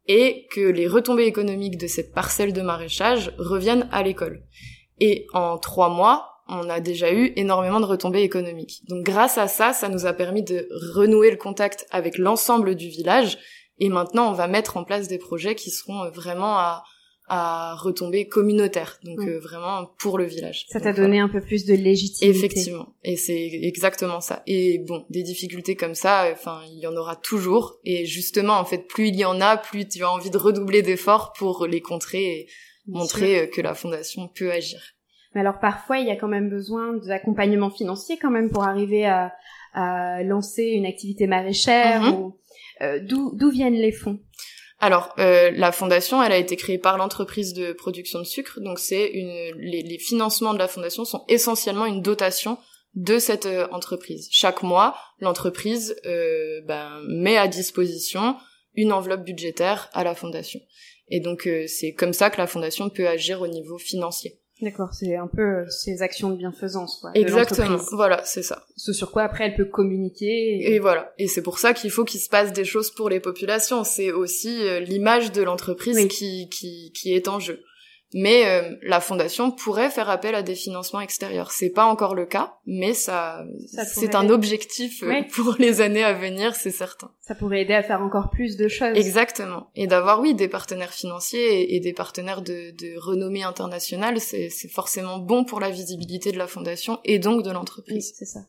et 0.08 0.48
que 0.52 0.62
les 0.62 0.88
retombées 0.88 1.26
économiques 1.26 1.78
de 1.78 1.88
cette 1.88 2.14
parcelle 2.14 2.54
de 2.54 2.62
maraîchage 2.62 3.34
reviennent 3.38 3.88
à 3.92 4.04
l'école. 4.04 4.44
Et 5.00 5.28
en 5.34 5.58
trois 5.58 5.90
mois, 5.90 6.30
on 6.48 6.70
a 6.70 6.80
déjà 6.80 7.14
eu 7.14 7.32
énormément 7.36 7.80
de 7.80 7.86
retombées 7.86 8.22
économiques. 8.22 8.82
Donc 8.90 9.04
grâce 9.04 9.38
à 9.38 9.48
ça, 9.48 9.72
ça 9.72 9.90
nous 9.90 10.06
a 10.06 10.14
permis 10.14 10.44
de 10.44 10.68
renouer 10.94 11.32
le 11.32 11.38
contact 11.38 11.88
avec 11.90 12.18
l'ensemble 12.18 12.76
du 12.76 12.90
village. 12.90 13.38
Et 13.84 13.90
maintenant, 13.90 14.30
on 14.30 14.34
va 14.34 14.48
mettre 14.48 14.78
en 14.78 14.86
place 14.86 15.10
des 15.10 15.18
projets 15.18 15.56
qui 15.56 15.70
seront 15.70 16.10
vraiment 16.10 16.58
à, 16.58 16.84
à 17.28 17.76
retomber 17.76 18.30
communautaire, 18.30 18.98
donc 19.04 19.20
euh, 19.20 19.40
vraiment 19.40 19.90
pour 20.00 20.18
le 20.18 20.24
village. 20.24 20.66
Ça 20.70 20.80
t'a 20.80 20.94
donné 20.94 21.20
un 21.20 21.28
peu 21.28 21.42
plus 21.42 21.66
de 21.66 21.74
légitimité. 21.74 22.30
Effectivement, 22.30 22.96
et 23.04 23.18
c'est 23.18 23.50
exactement 23.64 24.22
ça. 24.22 24.42
Et 24.48 24.80
bon, 24.88 25.06
des 25.10 25.24
difficultés 25.24 25.76
comme 25.76 25.96
ça, 25.96 26.30
enfin, 26.32 26.62
il 26.72 26.80
y 26.80 26.88
en 26.88 26.96
aura 26.96 27.18
toujours. 27.18 27.78
Et 27.84 28.06
justement, 28.06 28.54
en 28.54 28.64
fait, 28.64 28.88
plus 28.88 29.10
il 29.10 29.18
y 29.18 29.26
en 29.26 29.42
a, 29.42 29.58
plus 29.58 29.86
tu 29.86 30.02
as 30.02 30.10
envie 30.10 30.30
de 30.30 30.38
redoubler 30.38 30.82
d'efforts 30.82 31.34
pour 31.38 31.66
les 31.66 31.82
contrer 31.82 32.24
et 32.24 32.48
montrer 32.88 33.40
euh, 33.42 33.48
que 33.48 33.60
la 33.60 33.74
fondation 33.74 34.30
peut 34.30 34.50
agir. 34.50 34.80
Mais 35.36 35.42
alors 35.42 35.60
parfois, 35.60 35.98
il 35.98 36.08
y 36.08 36.12
a 36.12 36.16
quand 36.16 36.30
même 36.30 36.50
besoin 36.50 36.94
d'accompagnement 37.06 37.70
financier 37.70 38.18
quand 38.18 38.32
même 38.32 38.50
pour 38.50 38.64
arriver 38.64 39.06
à, 39.06 39.34
à 39.74 40.24
lancer 40.24 40.68
une 40.68 40.86
activité 40.86 41.28
maraîchère. 41.28 42.02
Mm-hmm. 42.04 42.14
ou... 42.14 42.40
Euh, 42.82 43.00
D'où 43.02 43.50
viennent 43.52 43.76
les 43.76 43.92
fonds? 43.92 44.20
Alors, 44.80 45.14
euh, 45.18 45.52
la 45.52 45.72
fondation, 45.72 46.22
elle 46.22 46.34
a 46.34 46.38
été 46.38 46.56
créée 46.56 46.78
par 46.78 46.98
l'entreprise 46.98 47.54
de 47.54 47.72
production 47.72 48.20
de 48.20 48.26
sucre, 48.26 48.60
donc 48.60 48.80
c'est 48.80 49.08
une 49.08 49.58
les, 49.58 49.82
les, 49.82 49.98
financements 49.98 50.54
de 50.54 50.60
la 50.60 50.68
fondation 50.68 51.06
sont 51.06 51.24
essentiellement 51.30 51.86
une 51.86 52.02
dotation 52.02 52.58
de 52.96 53.18
cette 53.18 53.46
euh, 53.46 53.68
entreprise. 53.72 54.28
Chaque 54.32 54.62
mois, 54.62 54.96
l'entreprise 55.20 55.96
euh, 56.06 56.62
ben, 56.66 57.02
met 57.08 57.38
à 57.38 57.48
disposition 57.48 58.36
une 58.76 58.92
enveloppe 58.92 59.24
budgétaire 59.24 59.90
à 59.94 60.04
la 60.04 60.16
fondation. 60.16 60.60
Et 61.10 61.20
donc, 61.20 61.48
euh, 61.48 61.66
c'est 61.68 61.94
comme 61.94 62.14
ça 62.14 62.30
que 62.30 62.38
la 62.38 62.48
fondation 62.48 62.90
peut 62.90 63.08
agir 63.08 63.42
au 63.42 63.48
niveau 63.48 63.78
financier. 63.78 64.40
D'accord, 64.64 64.94
c'est 64.94 65.18
un 65.18 65.28
peu 65.28 65.42
euh, 65.42 65.70
ces 65.70 66.02
actions 66.02 66.30
de 66.30 66.38
bienfaisance, 66.38 67.00
quoi. 67.02 67.12
Exactement, 67.16 67.78
voilà, 67.92 68.24
c'est 68.24 68.44
ça. 68.44 68.66
Ce 68.78 68.94
sur 68.94 69.12
quoi 69.12 69.24
après 69.24 69.46
elle 69.48 69.56
peut 69.56 69.66
communiquer. 69.66 70.74
Et, 70.74 70.80
voilà, 70.80 71.14
et 71.20 71.28
c'est 71.28 71.42
pour 71.42 71.60
ça 71.60 71.74
qu'il 71.74 71.92
faut 71.92 72.06
qu'il 72.06 72.22
se 72.22 72.30
passe 72.30 72.54
des 72.54 72.64
choses 72.64 72.90
pour 72.90 73.10
les 73.10 73.20
populations. 73.20 73.84
C'est 73.84 74.14
aussi 74.14 74.66
euh, 74.66 74.80
l'image 74.80 75.34
de 75.34 75.42
l'entreprise 75.42 76.08
qui, 76.08 76.50
qui, 76.50 76.94
qui 76.94 77.14
est 77.14 77.28
en 77.28 77.42
jeu. 77.42 77.60
Mais 78.14 78.46
euh, 78.46 78.76
la 78.84 79.00
fondation 79.00 79.52
pourrait 79.52 79.90
faire 79.90 80.10
appel 80.10 80.36
à 80.36 80.44
des 80.44 80.56
financements 80.56 81.02
extérieurs. 81.02 81.52
C'est 81.52 81.70
pas 81.70 81.86
encore 81.86 82.16
le 82.16 82.26
cas, 82.26 82.58
mais 82.66 82.94
ça, 82.94 83.44
c'est 83.86 84.16
un 84.16 84.30
objectif 84.30 85.04
euh, 85.04 85.24
pour 85.34 85.56
les 85.60 85.82
années 85.82 86.04
à 86.04 86.14
venir, 86.14 86.56
c'est 86.56 86.72
certain. 86.72 87.12
Ça 87.22 87.36
pourrait 87.36 87.62
aider 87.62 87.74
à 87.74 87.84
faire 87.84 88.02
encore 88.02 88.30
plus 88.30 88.58
de 88.58 88.68
choses. 88.68 88.96
Exactement. 88.96 89.72
Et 89.76 89.88
d'avoir, 89.88 90.20
oui, 90.20 90.34
des 90.36 90.48
partenaires 90.48 90.94
financiers 90.94 91.76
et, 91.76 91.80
des 91.80 91.94
partenaires 91.94 92.42
de, 92.42 92.72
de 92.72 93.00
renommée 93.00 93.44
internationale, 93.44 94.20
c'est 94.20 94.50
forcément 94.70 95.18
bon 95.18 95.44
pour 95.44 95.60
la 95.60 95.70
visibilité 95.70 96.32
de 96.32 96.38
la 96.38 96.48
fondation 96.48 97.00
et 97.04 97.20
donc 97.20 97.44
de 97.44 97.52
l'entreprise. 97.52 98.12
Oui, 98.12 98.16
c'est 98.18 98.26
ça. 98.26 98.42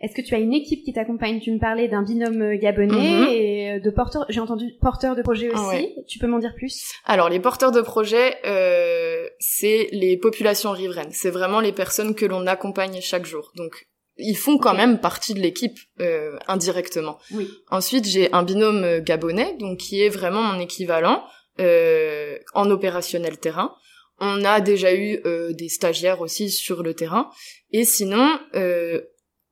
Est-ce 0.00 0.14
que 0.14 0.22
tu 0.22 0.34
as 0.34 0.38
une 0.38 0.52
équipe 0.52 0.84
qui 0.84 0.92
t'accompagne? 0.92 1.40
Tu 1.40 1.52
me 1.52 1.58
parlais 1.58 1.88
d'un 1.88 2.02
binôme 2.02 2.42
euh, 2.42 2.56
gabonais 2.56 3.20
mhm. 3.20 3.28
et 3.30 3.70
euh, 3.72 3.80
de 3.80 3.90
porteurs. 3.90 4.26
J'ai 4.28 4.40
entendu 4.40 4.72
porteurs 4.80 5.16
de 5.16 5.22
projets 5.22 5.50
aussi. 5.50 5.94
Tu 6.06 6.18
peux 6.18 6.26
m'en 6.26 6.38
dire 6.38 6.54
plus? 6.54 6.92
Alors 7.04 7.28
les 7.28 7.40
porteurs 7.40 7.72
de 7.72 7.80
projets, 7.80 8.36
euh, 8.44 9.26
c'est 9.38 9.88
les 9.92 10.16
populations 10.16 10.72
riveraines. 10.72 11.12
C'est 11.12 11.30
vraiment 11.30 11.60
les 11.60 11.72
personnes 11.72 12.14
que 12.14 12.26
l'on 12.26 12.46
accompagne 12.46 13.00
chaque 13.00 13.26
jour. 13.26 13.52
Donc 13.56 13.86
ils 14.18 14.36
font 14.36 14.58
quand 14.58 14.74
même 14.74 14.98
partie 14.98 15.34
de 15.34 15.40
l'équipe 15.40 15.78
euh, 16.00 16.38
indirectement. 16.48 17.18
Oui. 17.32 17.48
Ensuite, 17.70 18.06
j'ai 18.06 18.32
un 18.32 18.42
binôme 18.42 18.84
euh, 18.84 19.00
gabonais, 19.00 19.56
donc 19.58 19.78
qui 19.78 20.02
est 20.02 20.08
vraiment 20.08 20.42
mon 20.42 20.58
équivalent 20.58 21.22
euh, 21.60 22.38
en 22.54 22.70
opérationnel 22.70 23.38
terrain. 23.38 23.74
On 24.18 24.44
a 24.44 24.62
déjà 24.62 24.94
eu 24.94 25.20
des 25.52 25.68
stagiaires 25.68 26.22
aussi 26.22 26.48
sur 26.50 26.82
le 26.82 26.94
terrain. 26.94 27.28
Et 27.70 27.84
sinon, 27.84 28.38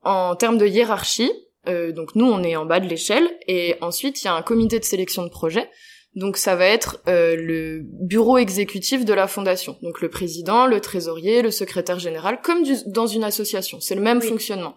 en 0.05 0.35
termes 0.35 0.57
de 0.57 0.67
hiérarchie, 0.67 1.31
euh, 1.67 1.91
donc 1.91 2.15
nous 2.15 2.25
on 2.25 2.43
est 2.43 2.55
en 2.55 2.65
bas 2.65 2.79
de 2.79 2.87
l'échelle 2.87 3.27
et 3.47 3.75
ensuite 3.81 4.21
il 4.21 4.25
y 4.25 4.27
a 4.27 4.33
un 4.33 4.41
comité 4.41 4.79
de 4.79 4.85
sélection 4.85 5.23
de 5.23 5.29
projet. 5.29 5.69
Donc 6.15 6.37
ça 6.37 6.55
va 6.55 6.65
être 6.65 7.01
euh, 7.09 7.35
le 7.35 7.81
bureau 7.83 8.37
exécutif 8.37 9.03
de 9.03 9.13
la 9.13 9.27
fondation. 9.27 9.77
Donc 9.81 9.99
le 9.99 10.09
président, 10.09 10.65
le 10.65 10.79
trésorier, 10.79 11.41
le 11.41 11.51
secrétaire 11.51 11.99
général, 11.99 12.39
comme 12.41 12.63
dans 12.87 13.07
une 13.07 13.25
association. 13.25 13.81
C'est 13.81 13.95
le 13.95 14.01
même 14.01 14.21
fonctionnement. 14.21 14.75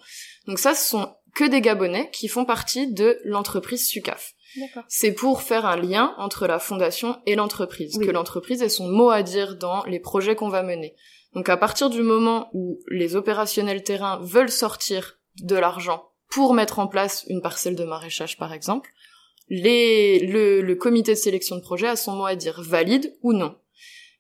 Donc 0.49 0.59
ça, 0.59 0.75
ce 0.75 0.91
sont 0.91 1.15
que 1.37 1.45
des 1.45 1.61
Gabonais 1.61 2.11
qui 2.11 2.27
font 2.27 2.45
partie 2.45 2.93
de 2.93 3.21
l'entreprise 3.25 3.87
SUCAF. 3.87 4.35
C'est 4.89 5.13
pour 5.13 5.43
faire 5.43 5.67
un 5.67 5.77
lien 5.77 6.15
entre 6.17 6.47
la 6.47 6.59
fondation 6.59 7.17
et 7.27 7.37
l'entreprise, 7.37 7.99
que 7.99 8.11
l'entreprise 8.11 8.63
ait 8.63 8.69
son 8.69 8.89
mot 8.89 9.11
à 9.11 9.23
dire 9.23 9.57
dans 9.57 9.85
les 9.85 10.01
projets 10.01 10.35
qu'on 10.35 10.49
va 10.49 10.63
mener. 10.63 10.97
Donc 11.35 11.49
à 11.51 11.57
partir 11.57 11.91
du 11.91 12.03
moment 12.03 12.49
où 12.55 12.81
les 12.89 13.15
opérationnels 13.15 13.85
terrain 13.85 14.19
veulent 14.23 14.51
sortir 14.51 15.18
de 15.43 15.57
l'argent 15.57 16.05
pour 16.31 16.55
mettre 16.55 16.79
en 16.79 16.87
place 16.87 17.25
une 17.29 17.41
parcelle 17.41 17.77
de 17.77 17.85
maraîchage 17.85 18.37
par 18.37 18.53
exemple, 18.53 18.91
les, 19.49 20.19
le, 20.19 20.75
comité 20.75 21.13
de 21.13 21.19
sélection 21.19 21.57
de 21.57 21.63
projet 21.63 21.89
a 21.89 21.97
son 21.97 22.17
mot 22.17 22.27
à 22.27 22.37
dire, 22.37 22.61
valide 22.61 23.17
ou 23.23 23.33
non. 23.33 23.57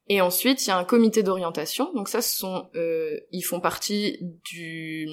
Et 0.09 0.22
ensuite, 0.22 0.64
il 0.64 0.68
y 0.68 0.72
a 0.72 0.78
un 0.78 0.85
comité 0.85 1.22
d'orientation. 1.22 1.92
Donc 1.94 2.09
ça, 2.09 2.22
ce 2.22 2.35
sont, 2.35 2.68
euh, 2.76 3.18
ils 3.31 3.42
font 3.42 3.61
partie 3.61 4.18
du, 4.50 5.07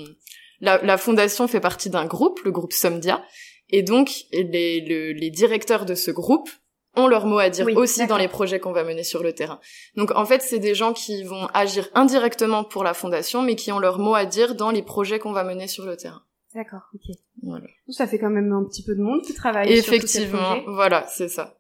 la, 0.61 0.97
fondation 0.97 1.49
fait 1.49 1.59
partie 1.59 1.89
d'un 1.89 2.05
groupe, 2.05 2.39
le 2.45 2.51
groupe 2.51 2.71
Somdia. 2.71 3.23
Et 3.69 3.83
donc, 3.83 4.09
les, 4.31 4.79
les 5.13 5.29
directeurs 5.31 5.85
de 5.85 5.95
ce 5.95 6.11
groupe 6.11 6.49
ont 6.97 7.07
leur 7.07 7.25
mot 7.25 7.39
à 7.39 7.49
dire 7.49 7.67
aussi 7.75 8.07
dans 8.07 8.17
les 8.17 8.27
projets 8.27 8.59
qu'on 8.59 8.71
va 8.71 8.83
mener 8.83 9.03
sur 9.03 9.23
le 9.23 9.33
terrain. 9.33 9.59
Donc 9.95 10.11
en 10.15 10.25
fait, 10.25 10.41
c'est 10.41 10.59
des 10.59 10.75
gens 10.75 10.93
qui 10.93 11.23
vont 11.23 11.47
agir 11.53 11.89
indirectement 11.93 12.63
pour 12.63 12.83
la 12.83 12.93
fondation, 12.93 13.41
mais 13.41 13.55
qui 13.55 13.71
ont 13.71 13.79
leur 13.79 13.99
mot 13.99 14.15
à 14.15 14.25
dire 14.25 14.55
dans 14.55 14.71
les 14.71 14.81
projets 14.81 15.19
qu'on 15.19 15.31
va 15.33 15.43
mener 15.43 15.67
sur 15.67 15.85
le 15.85 15.97
terrain. 15.97 16.21
D'accord, 16.53 16.83
ok. 16.93 17.15
Voilà. 17.43 17.65
Ça 17.89 18.07
fait 18.07 18.17
quand 18.17 18.29
même 18.29 18.51
un 18.53 18.63
petit 18.63 18.83
peu 18.83 18.95
de 18.95 19.01
monde 19.01 19.21
qui 19.21 19.33
travaille 19.33 19.71
Effectivement, 19.71 20.37
sur 20.37 20.51
Effectivement, 20.51 20.73
voilà, 20.73 21.05
c'est 21.07 21.27
ça. 21.27 21.57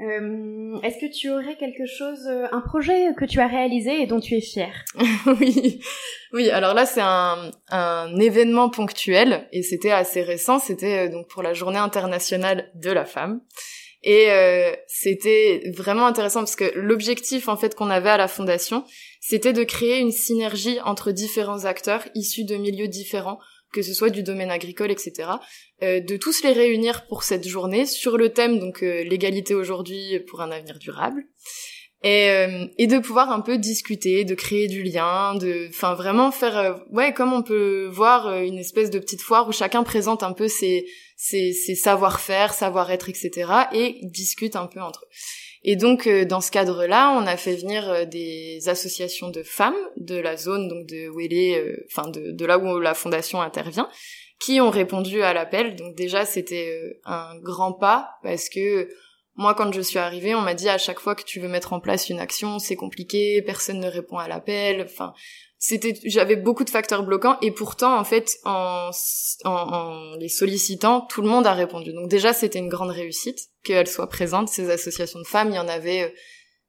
Euh, 0.00 0.80
Est-ce 0.82 0.98
que 0.98 1.12
tu 1.12 1.30
aurais 1.30 1.56
quelque 1.56 1.86
chose, 1.86 2.26
euh, 2.26 2.46
un 2.50 2.60
projet 2.60 3.14
que 3.16 3.24
tu 3.24 3.38
as 3.38 3.46
réalisé 3.46 4.02
et 4.02 4.06
dont 4.06 4.18
tu 4.18 4.34
es 4.34 4.40
fier 4.40 4.84
Oui, 5.26 5.80
oui. 6.32 6.50
Alors 6.50 6.74
là, 6.74 6.84
c'est 6.84 7.00
un, 7.00 7.50
un 7.70 8.16
événement 8.18 8.70
ponctuel 8.70 9.46
et 9.52 9.62
c'était 9.62 9.92
assez 9.92 10.22
récent. 10.22 10.58
C'était 10.58 11.06
euh, 11.06 11.12
donc 11.12 11.28
pour 11.28 11.42
la 11.44 11.54
Journée 11.54 11.78
internationale 11.78 12.70
de 12.74 12.90
la 12.90 13.04
femme. 13.04 13.40
Et 14.06 14.30
euh, 14.30 14.70
c'était 14.86 15.72
vraiment 15.74 16.06
intéressant 16.06 16.40
parce 16.40 16.56
que 16.56 16.70
l'objectif 16.74 17.48
en 17.48 17.56
fait 17.56 17.74
qu'on 17.74 17.88
avait 17.88 18.10
à 18.10 18.18
la 18.18 18.28
fondation, 18.28 18.84
c'était 19.20 19.54
de 19.54 19.64
créer 19.64 19.98
une 19.98 20.12
synergie 20.12 20.78
entre 20.84 21.10
différents 21.10 21.64
acteurs 21.64 22.06
issus 22.14 22.44
de 22.44 22.56
milieux 22.56 22.86
différents, 22.86 23.38
que 23.72 23.80
ce 23.80 23.94
soit 23.94 24.10
du 24.10 24.22
domaine 24.22 24.50
agricole, 24.50 24.90
etc. 24.90 25.30
Euh, 25.82 26.00
de 26.00 26.18
tous 26.18 26.42
les 26.42 26.52
réunir 26.52 27.06
pour 27.06 27.22
cette 27.22 27.48
journée 27.48 27.86
sur 27.86 28.18
le 28.18 28.28
thème 28.28 28.58
donc 28.58 28.82
euh, 28.82 29.02
l'égalité 29.04 29.54
aujourd'hui 29.54 30.20
pour 30.28 30.42
un 30.42 30.50
avenir 30.50 30.78
durable 30.78 31.24
et, 32.04 32.28
euh, 32.30 32.66
et 32.76 32.86
de 32.86 32.98
pouvoir 32.98 33.32
un 33.32 33.40
peu 33.40 33.56
discuter, 33.56 34.24
de 34.24 34.34
créer 34.34 34.68
du 34.68 34.82
lien, 34.82 35.34
de, 35.36 35.68
enfin 35.70 35.94
vraiment 35.94 36.30
faire, 36.30 36.58
euh, 36.58 36.74
ouais, 36.92 37.14
comme 37.14 37.32
on 37.32 37.42
peut 37.42 37.88
voir 37.90 38.26
euh, 38.26 38.42
une 38.42 38.58
espèce 38.58 38.90
de 38.90 38.98
petite 38.98 39.22
foire 39.22 39.48
où 39.48 39.52
chacun 39.52 39.82
présente 39.82 40.22
un 40.22 40.34
peu 40.34 40.46
ses, 40.46 40.84
ses 41.16 41.52
savoir-faire, 41.52 42.52
savoir-être, 42.52 43.08
etc. 43.08 43.50
et 43.72 43.98
discute 44.02 44.56
un 44.56 44.66
peu 44.66 44.80
entre 44.80 45.04
eux. 45.04 45.08
Et 45.62 45.76
donc 45.76 46.08
dans 46.08 46.42
ce 46.42 46.50
cadre-là, 46.50 47.16
on 47.18 47.26
a 47.26 47.36
fait 47.36 47.56
venir 47.56 48.06
des 48.06 48.68
associations 48.68 49.30
de 49.30 49.42
femmes 49.42 49.76
de 49.96 50.16
la 50.16 50.36
zone 50.36 50.68
donc 50.68 50.86
de 50.86 51.08
Wélé, 51.08 51.74
enfin 51.90 52.10
de, 52.10 52.32
de 52.32 52.44
là 52.44 52.58
où 52.58 52.78
la 52.78 52.92
fondation 52.92 53.40
intervient, 53.40 53.88
qui 54.40 54.60
ont 54.60 54.68
répondu 54.68 55.22
à 55.22 55.32
l'appel. 55.32 55.74
Donc 55.76 55.94
déjà 55.96 56.26
c'était 56.26 56.98
un 57.04 57.38
grand 57.40 57.72
pas 57.72 58.10
parce 58.22 58.50
que 58.50 58.90
moi, 59.36 59.54
quand 59.54 59.72
je 59.72 59.80
suis 59.80 59.98
arrivée, 59.98 60.34
on 60.34 60.42
m'a 60.42 60.54
dit 60.54 60.68
à 60.68 60.78
chaque 60.78 61.00
fois 61.00 61.14
que 61.14 61.24
tu 61.24 61.40
veux 61.40 61.48
mettre 61.48 61.72
en 61.72 61.80
place 61.80 62.08
une 62.08 62.20
action, 62.20 62.58
c'est 62.60 62.76
compliqué, 62.76 63.42
personne 63.42 63.80
ne 63.80 63.88
répond 63.88 64.16
à 64.16 64.28
l'appel. 64.28 64.82
Enfin, 64.82 65.12
c'était, 65.58 65.98
j'avais 66.04 66.36
beaucoup 66.36 66.62
de 66.62 66.70
facteurs 66.70 67.02
bloquants 67.02 67.38
et 67.42 67.50
pourtant, 67.50 67.98
en 67.98 68.04
fait, 68.04 68.36
en, 68.44 68.90
en, 69.44 70.14
les 70.20 70.28
sollicitant, 70.28 71.00
tout 71.00 71.20
le 71.20 71.28
monde 71.28 71.48
a 71.48 71.52
répondu. 71.52 71.92
Donc 71.92 72.08
déjà, 72.08 72.32
c'était 72.32 72.60
une 72.60 72.68
grande 72.68 72.90
réussite 72.90 73.48
qu'elles 73.64 73.88
soient 73.88 74.08
présentes 74.08 74.48
ces 74.48 74.70
associations 74.70 75.18
de 75.18 75.26
femmes. 75.26 75.50
Il 75.50 75.56
y 75.56 75.58
en 75.58 75.68
avait, 75.68 76.02
euh, 76.02 76.10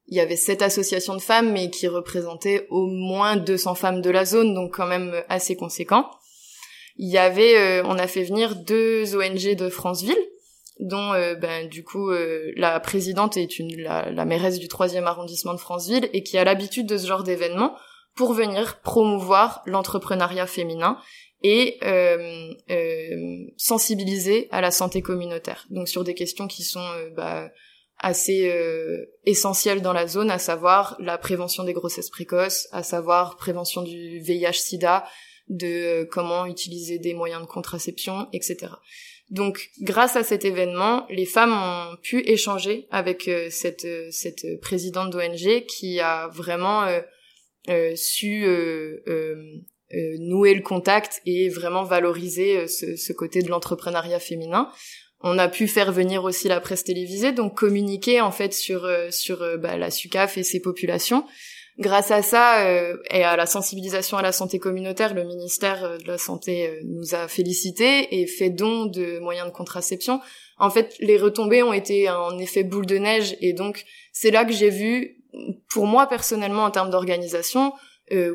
il 0.08 0.18
y 0.18 0.20
avait 0.20 0.36
sept 0.36 0.64
associations 0.64 1.16
de 1.16 1.22
femmes, 1.22 1.52
mais 1.52 1.70
qui 1.70 1.88
représentaient 1.88 2.66
au 2.72 2.88
moins 2.88 3.36
200 3.36 3.76
femmes 3.76 4.02
de 4.02 4.10
la 4.10 4.26
zone, 4.26 4.56
donc 4.56 4.76
quand 4.76 4.88
même 4.88 5.24
assez 5.30 5.56
conséquent. 5.56 6.10
Il 6.98 7.12
y 7.12 7.20
avait, 7.20 7.58
euh, 7.58 7.84
on 7.86 8.00
a 8.00 8.08
fait 8.08 8.24
venir 8.24 8.56
deux 8.56 9.16
ONG 9.16 9.56
de 9.56 9.70
Franceville 9.70 10.16
dont 10.80 11.14
euh, 11.14 11.36
ben, 11.36 11.68
du 11.68 11.84
coup 11.84 12.10
euh, 12.10 12.52
la 12.58 12.80
présidente 12.80 13.38
est 13.38 13.60
une 13.60 13.76
la, 13.82 14.12
la 14.12 14.26
mairesse 14.26 14.60
du 14.60 14.68
troisième 14.68 15.08
arrondissement 15.08 15.54
de 15.54 15.60
Franceville 15.60 16.10
et 16.14 16.24
qui 16.24 16.38
a 16.38 16.44
l'habitude 16.44 16.88
de 16.88 16.98
ce 16.98 17.08
genre 17.08 17.24
d'événement 17.24 17.76
pour 18.16 18.34
venir 18.34 18.82
promouvoir 18.82 19.62
l'entrepreneuriat 19.66 20.48
féminin 20.48 20.98
et 21.44 21.78
euh, 21.84 22.54
sensibiliser 23.58 24.48
à 24.52 24.62
la 24.62 24.72
santé 24.72 25.02
communautaire. 25.02 25.66
Donc 25.70 25.88
sur 25.88 26.04
des 26.04 26.14
questions 26.14 26.48
qui 26.48 26.64
sont 26.64 26.88
bah, 27.16 27.50
assez 28.00 28.52
essentielles 29.26 29.82
dans 29.82 29.94
la 29.94 30.08
zone, 30.08 30.32
à 30.32 30.40
savoir 30.40 30.96
la 31.00 31.18
prévention 31.18 31.64
des 31.64 31.74
grossesses 31.74 32.10
précoces, 32.10 32.68
à 32.72 32.84
savoir 32.84 33.36
prévention 33.36 33.82
du 33.84 34.20
VIH/SIDA, 34.20 35.06
de 35.50 36.06
comment 36.06 36.46
utiliser 36.46 37.00
des 37.00 37.14
moyens 37.14 37.42
de 37.42 37.48
contraception, 37.48 38.28
etc. 38.34 38.72
Donc, 39.32 39.72
grâce 39.82 40.16
à 40.16 40.24
cet 40.24 40.46
événement, 40.46 41.06
les 41.10 41.26
femmes 41.26 41.54
ont 41.54 41.98
pu 42.02 42.20
échanger 42.30 42.88
avec 42.92 43.28
euh, 43.28 43.48
cette, 43.50 43.86
euh, 43.86 44.08
cette 44.12 44.60
présidente 44.62 45.10
d'ONG 45.10 45.66
qui 45.66 46.00
a 46.00 46.28
vraiment 46.28 46.86
euh, 47.70 47.96
su 47.96 48.46
nouer 50.20 50.54
le 50.54 50.62
contact 50.62 51.22
et 51.26 51.50
vraiment 51.50 51.84
valoriser 51.84 52.68
ce, 52.68 52.96
ce 52.96 53.14
côté 53.14 53.42
de 53.42 53.50
l'entrepreneuriat 53.50 54.20
féminin. 54.20 54.70
On 55.22 55.40
a 55.40 55.48
pu 55.48 55.68
faire 55.68 55.92
venir 55.92 56.24
aussi 56.24 56.48
la 56.48 56.60
presse 56.60 56.84
télévisée, 56.84 57.32
donc 57.32 57.56
communiquer 57.56 58.20
en 58.20 58.32
fait 58.32 58.54
sur 58.54 58.88
sur 59.10 59.58
bah, 59.58 59.78
la 59.78 59.90
SUCAF 59.90 60.38
et 60.38 60.44
ses 60.44 60.60
populations 60.60 61.26
Grâce 61.78 62.10
à 62.10 62.22
ça 62.22 62.66
euh, 62.68 62.96
et 63.12 63.24
à 63.24 63.36
la 63.36 63.46
sensibilisation 63.46 64.18
à 64.18 64.22
la 64.22 64.32
santé 64.32 64.60
communautaire, 64.60 65.14
le 65.14 65.26
ministère 65.26 65.84
euh, 65.84 65.98
de 65.98 66.08
la 66.08 66.18
Santé 66.18 66.68
euh, 66.68 66.80
nous 66.86 67.16
a 67.16 67.28
félicité 67.28 68.18
et 68.18 68.28
fait 68.28 68.50
don 68.50 68.86
de 68.86 69.20
moyens 69.20 69.48
de 69.48 69.52
contraception. 69.52 70.22
En 70.58 70.70
fait, 70.70 70.96
les 71.00 71.18
retombées 71.18 71.64
ont 71.64 71.74
été 71.74 72.10
en 72.10 72.38
effet 72.38 72.64
boule 72.64 72.86
de 72.86 72.98
neige 72.98 73.36
et 73.42 73.52
donc 73.52 73.84
c'est 74.14 74.32
là 74.32 74.46
que 74.46 74.54
j'ai 74.54 74.70
vu, 74.70 75.18
pour 75.70 75.86
moi 75.86 76.08
personnellement 76.08 76.64
en 76.64 76.72
termes 76.72 76.90
d'organisation, 76.90 77.74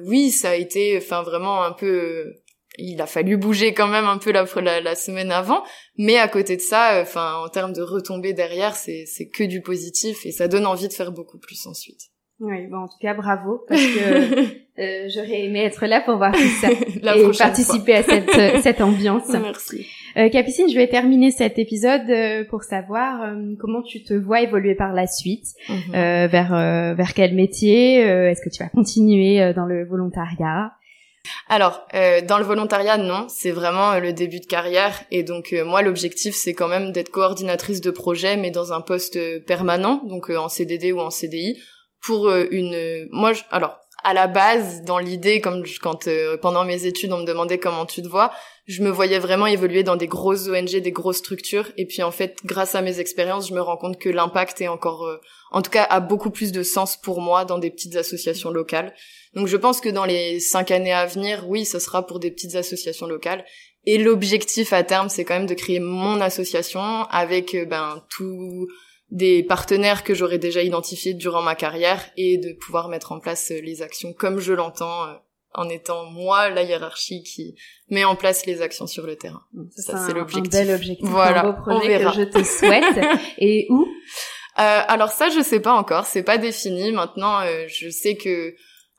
oui, 0.02 0.30
ça 0.30 0.50
a 0.50 0.54
été, 0.56 0.98
enfin 0.98 1.22
vraiment 1.22 1.62
un 1.62 1.72
peu 1.72 2.34
il 2.76 3.00
a 3.00 3.06
fallu 3.06 3.38
bouger 3.38 3.72
quand 3.72 3.86
même 3.86 4.04
un 4.04 4.18
peu 4.18 4.32
la, 4.32 4.44
la, 4.56 4.80
la 4.82 4.94
semaine 4.94 5.32
avant, 5.32 5.64
mais 5.96 6.18
à 6.18 6.28
côté 6.28 6.56
de 6.58 6.62
ça, 6.62 7.00
enfin 7.00 7.36
en 7.36 7.48
termes 7.48 7.72
de 7.72 7.80
retombées 7.80 8.34
derrière, 8.34 8.76
c'est 8.76 9.30
que 9.32 9.44
du 9.44 9.62
positif 9.62 10.26
et 10.26 10.32
ça 10.32 10.46
donne 10.46 10.66
envie 10.66 10.88
de 10.88 10.92
faire 10.92 11.12
beaucoup 11.12 11.38
plus 11.38 11.66
ensuite. 11.66 12.10
Oui, 12.40 12.66
bon, 12.68 12.78
en 12.78 12.88
tout 12.88 12.98
cas, 13.00 13.14
bravo, 13.14 13.64
parce 13.68 13.80
que 13.80 14.78
euh, 14.80 15.08
j'aurais 15.08 15.44
aimé 15.44 15.64
être 15.64 15.86
là 15.86 16.00
pour 16.00 16.16
voir 16.16 16.32
tout 16.32 16.40
ça 16.60 16.70
et 17.16 17.38
participer 17.38 17.96
à 17.96 18.02
cette, 18.02 18.62
cette 18.62 18.80
ambiance. 18.80 19.28
Merci. 19.28 19.86
Euh, 20.16 20.28
Capucine, 20.28 20.68
je 20.68 20.74
vais 20.74 20.88
terminer 20.88 21.30
cet 21.30 21.58
épisode 21.58 22.08
euh, 22.08 22.44
pour 22.44 22.64
savoir 22.64 23.22
euh, 23.22 23.54
comment 23.60 23.82
tu 23.82 24.02
te 24.02 24.14
vois 24.14 24.40
évoluer 24.40 24.74
par 24.74 24.92
la 24.92 25.06
suite, 25.06 25.46
mhm. 25.68 25.92
vers 25.92 26.94
vers 26.96 27.14
quel 27.14 27.34
métier, 27.34 28.00
est-ce 28.00 28.40
que 28.42 28.50
tu 28.50 28.62
vas 28.62 28.68
continuer 28.68 29.52
dans 29.54 29.66
le 29.66 29.84
volontariat? 29.86 30.72
Alors, 31.48 31.86
dans 32.26 32.38
le 32.38 32.44
volontariat, 32.44 32.96
non, 32.96 33.26
c'est 33.28 33.50
vraiment 33.50 33.98
le 33.98 34.12
début 34.12 34.40
de 34.40 34.46
carrière. 34.46 35.02
Et 35.10 35.22
donc, 35.22 35.54
moi, 35.64 35.82
l'objectif, 35.82 36.34
c'est 36.34 36.54
quand 36.54 36.68
même 36.68 36.92
d'être 36.92 37.10
coordinatrice 37.10 37.80
de 37.80 37.90
projet, 37.90 38.36
mais 38.36 38.50
dans 38.50 38.72
un 38.72 38.80
poste 38.80 39.18
permanent, 39.44 40.02
donc 40.04 40.30
en 40.30 40.48
CDD 40.48 40.92
ou 40.92 41.00
en 41.00 41.10
CDI, 41.10 41.58
pour 42.02 42.30
une... 42.30 43.08
Moi, 43.10 43.32
je... 43.32 43.42
alors, 43.50 43.80
à 44.02 44.14
la 44.14 44.26
base, 44.26 44.82
dans 44.82 44.98
l'idée, 44.98 45.40
comme 45.40 45.64
quand 45.80 46.06
euh, 46.06 46.36
pendant 46.36 46.64
mes 46.64 46.86
études 46.86 47.12
on 47.12 47.18
me 47.18 47.26
demandait 47.26 47.58
comment 47.58 47.86
tu 47.86 48.02
te 48.02 48.08
vois, 48.08 48.32
je 48.66 48.82
me 48.82 48.90
voyais 48.90 49.18
vraiment 49.18 49.46
évoluer 49.46 49.82
dans 49.82 49.96
des 49.96 50.06
grosses 50.06 50.48
ONG, 50.48 50.76
des 50.76 50.92
grosses 50.92 51.18
structures. 51.18 51.70
Et 51.76 51.86
puis 51.86 52.02
en 52.02 52.10
fait, 52.10 52.38
grâce 52.44 52.74
à 52.74 52.82
mes 52.82 53.00
expériences, 53.00 53.48
je 53.48 53.54
me 53.54 53.60
rends 53.60 53.76
compte 53.76 53.98
que 53.98 54.08
l'impact 54.08 54.60
est 54.60 54.68
encore, 54.68 55.04
euh, 55.06 55.20
en 55.50 55.60
tout 55.62 55.70
cas, 55.70 55.84
a 55.84 56.00
beaucoup 56.00 56.30
plus 56.30 56.52
de 56.52 56.62
sens 56.62 56.96
pour 56.96 57.20
moi 57.20 57.44
dans 57.44 57.58
des 57.58 57.70
petites 57.70 57.96
associations 57.96 58.50
locales. 58.50 58.94
Donc 59.34 59.48
je 59.48 59.56
pense 59.56 59.80
que 59.80 59.88
dans 59.88 60.04
les 60.04 60.40
cinq 60.40 60.70
années 60.70 60.92
à 60.92 61.06
venir, 61.06 61.44
oui, 61.48 61.64
ce 61.64 61.78
sera 61.78 62.06
pour 62.06 62.20
des 62.20 62.30
petites 62.30 62.54
associations 62.54 63.06
locales. 63.06 63.44
Et 63.86 63.98
l'objectif 63.98 64.72
à 64.72 64.82
terme, 64.82 65.08
c'est 65.08 65.24
quand 65.24 65.34
même 65.34 65.46
de 65.46 65.54
créer 65.54 65.80
mon 65.80 66.20
association 66.20 66.80
avec 67.10 67.54
euh, 67.54 67.64
ben 67.64 68.02
tout 68.10 68.66
des 69.10 69.42
partenaires 69.42 70.04
que 70.04 70.14
j'aurais 70.14 70.38
déjà 70.38 70.62
identifiés 70.62 71.14
durant 71.14 71.42
ma 71.42 71.54
carrière 71.54 72.04
et 72.16 72.38
de 72.38 72.52
pouvoir 72.52 72.88
mettre 72.88 73.12
en 73.12 73.20
place 73.20 73.50
euh, 73.50 73.60
les 73.60 73.82
actions 73.82 74.12
comme 74.12 74.38
je 74.38 74.52
l'entends 74.52 75.04
euh, 75.04 75.14
en 75.54 75.68
étant 75.68 76.06
moi 76.06 76.48
la 76.50 76.62
hiérarchie 76.62 77.22
qui 77.22 77.56
met 77.88 78.04
en 78.04 78.14
place 78.14 78.46
les 78.46 78.62
actions 78.62 78.86
sur 78.86 79.06
le 79.06 79.16
terrain. 79.16 79.42
Ça, 79.76 80.06
c'est 80.06 80.14
l'objectif. 80.14 80.54
Un 80.54 80.64
bel 80.64 80.74
objectif, 80.74 81.08
voilà, 81.08 81.42
beau 81.42 81.62
projet 81.62 81.98
que 81.98 82.12
je 82.12 82.22
te 82.22 82.42
souhaite. 82.44 83.04
et 83.38 83.66
où? 83.70 83.86
Euh, 84.58 84.80
Alors 84.86 85.10
ça, 85.10 85.28
je 85.28 85.40
sais 85.40 85.60
pas 85.60 85.72
encore, 85.72 86.06
c'est 86.06 86.22
pas 86.22 86.38
défini. 86.38 86.92
Maintenant, 86.92 87.40
euh, 87.40 87.64
je 87.68 87.88
sais 87.88 88.16
que 88.16 88.54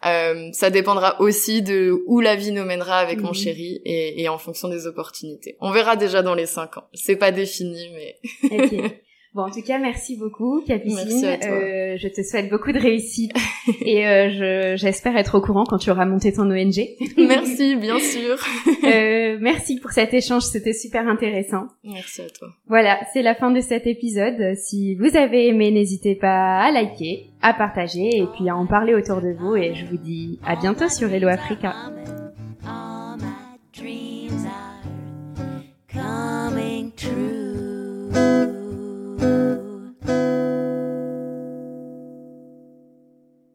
euh, 0.06 0.50
ça 0.52 0.70
dépendra 0.70 1.22
aussi 1.22 1.62
de 1.62 2.04
où 2.08 2.20
la 2.20 2.36
vie 2.36 2.52
nous 2.52 2.66
mènera 2.66 2.98
avec 2.98 3.22
mon 3.22 3.30
mhm. 3.30 3.36
chéri 3.36 3.82
et, 3.86 4.22
et, 4.22 4.30
en 4.30 4.38
fonction 4.38 4.68
des 4.68 4.88
opportunités. 4.88 5.58
On 5.62 5.72
verra 5.72 5.96
déjà 5.96 6.22
dans 6.22 6.34
les 6.34 6.48
cinq 6.48 6.78
ans. 6.78 6.88
C'est 6.94 7.16
pas 7.16 7.32
défini, 7.32 7.92
mais. 7.94 8.20
okay. 8.50 9.04
Bon, 9.34 9.44
en 9.44 9.50
tout 9.50 9.62
cas, 9.62 9.80
merci 9.80 10.18
beaucoup, 10.18 10.62
Capucine. 10.68 11.26
Euh, 11.26 11.96
je 11.98 12.08
te 12.10 12.22
souhaite 12.22 12.50
beaucoup 12.50 12.74
de 12.74 12.80
réussite 12.80 13.32
et 13.86 14.06
euh, 14.06 14.76
j'espère 14.76 15.16
être 15.16 15.38
au 15.38 15.42
courant 15.42 15.64
quand 15.64 15.78
tu 15.78 15.90
auras 15.90 16.06
monté 16.06 16.34
ton 16.34 16.52
ONG. 16.52 16.82
merci, 17.18 17.78
bien 17.78 17.98
sûr. 18.00 18.36
euh, 18.84 19.38
merci 19.40 19.80
pour 19.80 19.92
cet 19.92 20.14
échange, 20.14 20.44
c'était 20.44 20.74
super 20.74 21.08
intéressant. 21.08 21.68
Merci 21.86 22.24
à 22.24 22.30
toi. 22.30 22.50
Voilà, 22.68 23.00
c'est 23.14 23.22
la 23.22 23.34
fin 23.34 23.52
de 23.52 23.62
cet 23.62 23.88
épisode. 23.88 24.56
Si 24.58 24.96
vous 24.96 25.16
avez 25.16 25.48
aimé, 25.48 25.72
n'hésitez 25.72 26.16
pas 26.16 26.58
à 26.58 26.72
liker, 26.72 27.30
à 27.42 27.54
partager 27.54 28.10
et 28.18 28.26
puis 28.36 28.50
à 28.50 28.58
en 28.58 28.68
parler 28.68 28.94
autour 28.94 29.22
de 29.22 29.32
vous. 29.32 29.56
Et 29.56 29.74
je 29.76 29.86
vous 29.86 29.98
dis 29.98 30.40
à 30.46 30.58
bientôt 30.58 30.90
sur 30.90 31.10
Hello 31.10 31.30
Africa. 31.30 31.74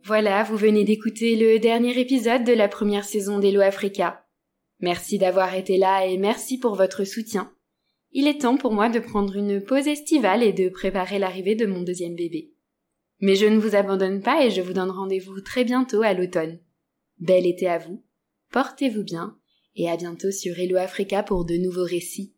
Voilà, 0.07 0.45
vous 0.45 0.57
venez 0.57 0.85
d'écouter 0.85 1.35
le 1.35 1.59
dernier 1.59 1.99
épisode 1.99 2.45
de 2.45 2.53
la 2.53 2.69
première 2.69 3.05
saison 3.05 3.41
d'Hello 3.41 3.61
Africa. 3.61 4.25
Merci 4.79 5.19
d'avoir 5.19 5.53
été 5.57 5.79
là 5.79 6.07
et 6.07 6.17
merci 6.17 6.61
pour 6.61 6.77
votre 6.77 7.03
soutien. 7.03 7.53
Il 8.13 8.29
est 8.29 8.43
temps 8.43 8.57
pour 8.57 8.73
moi 8.73 8.89
de 8.89 9.01
prendre 9.01 9.35
une 9.35 9.61
pause 9.61 9.89
estivale 9.89 10.45
et 10.45 10.53
de 10.53 10.69
préparer 10.69 11.19
l'arrivée 11.19 11.57
de 11.57 11.67
mon 11.67 11.83
deuxième 11.83 12.15
bébé. 12.15 12.53
Mais 13.19 13.35
je 13.35 13.47
ne 13.47 13.59
vous 13.59 13.75
abandonne 13.75 14.23
pas 14.23 14.45
et 14.47 14.53
je 14.53 14.61
vous 14.61 14.75
donne 14.75 14.93
rendez-vous 14.93 15.41
très 15.41 15.65
bientôt 15.65 16.03
à 16.03 16.15
l'automne. 16.15 16.61
Bel 17.19 17.45
été 17.45 17.67
à 17.67 17.79
vous, 17.79 18.05
portez-vous 18.53 19.03
bien 19.03 19.37
et 19.75 19.91
à 19.91 19.97
bientôt 19.97 20.31
sur 20.31 20.57
Hello 20.57 20.77
Africa 20.77 21.25
pour 21.25 21.45
de 21.45 21.57
nouveaux 21.57 21.85
récits. 21.85 22.36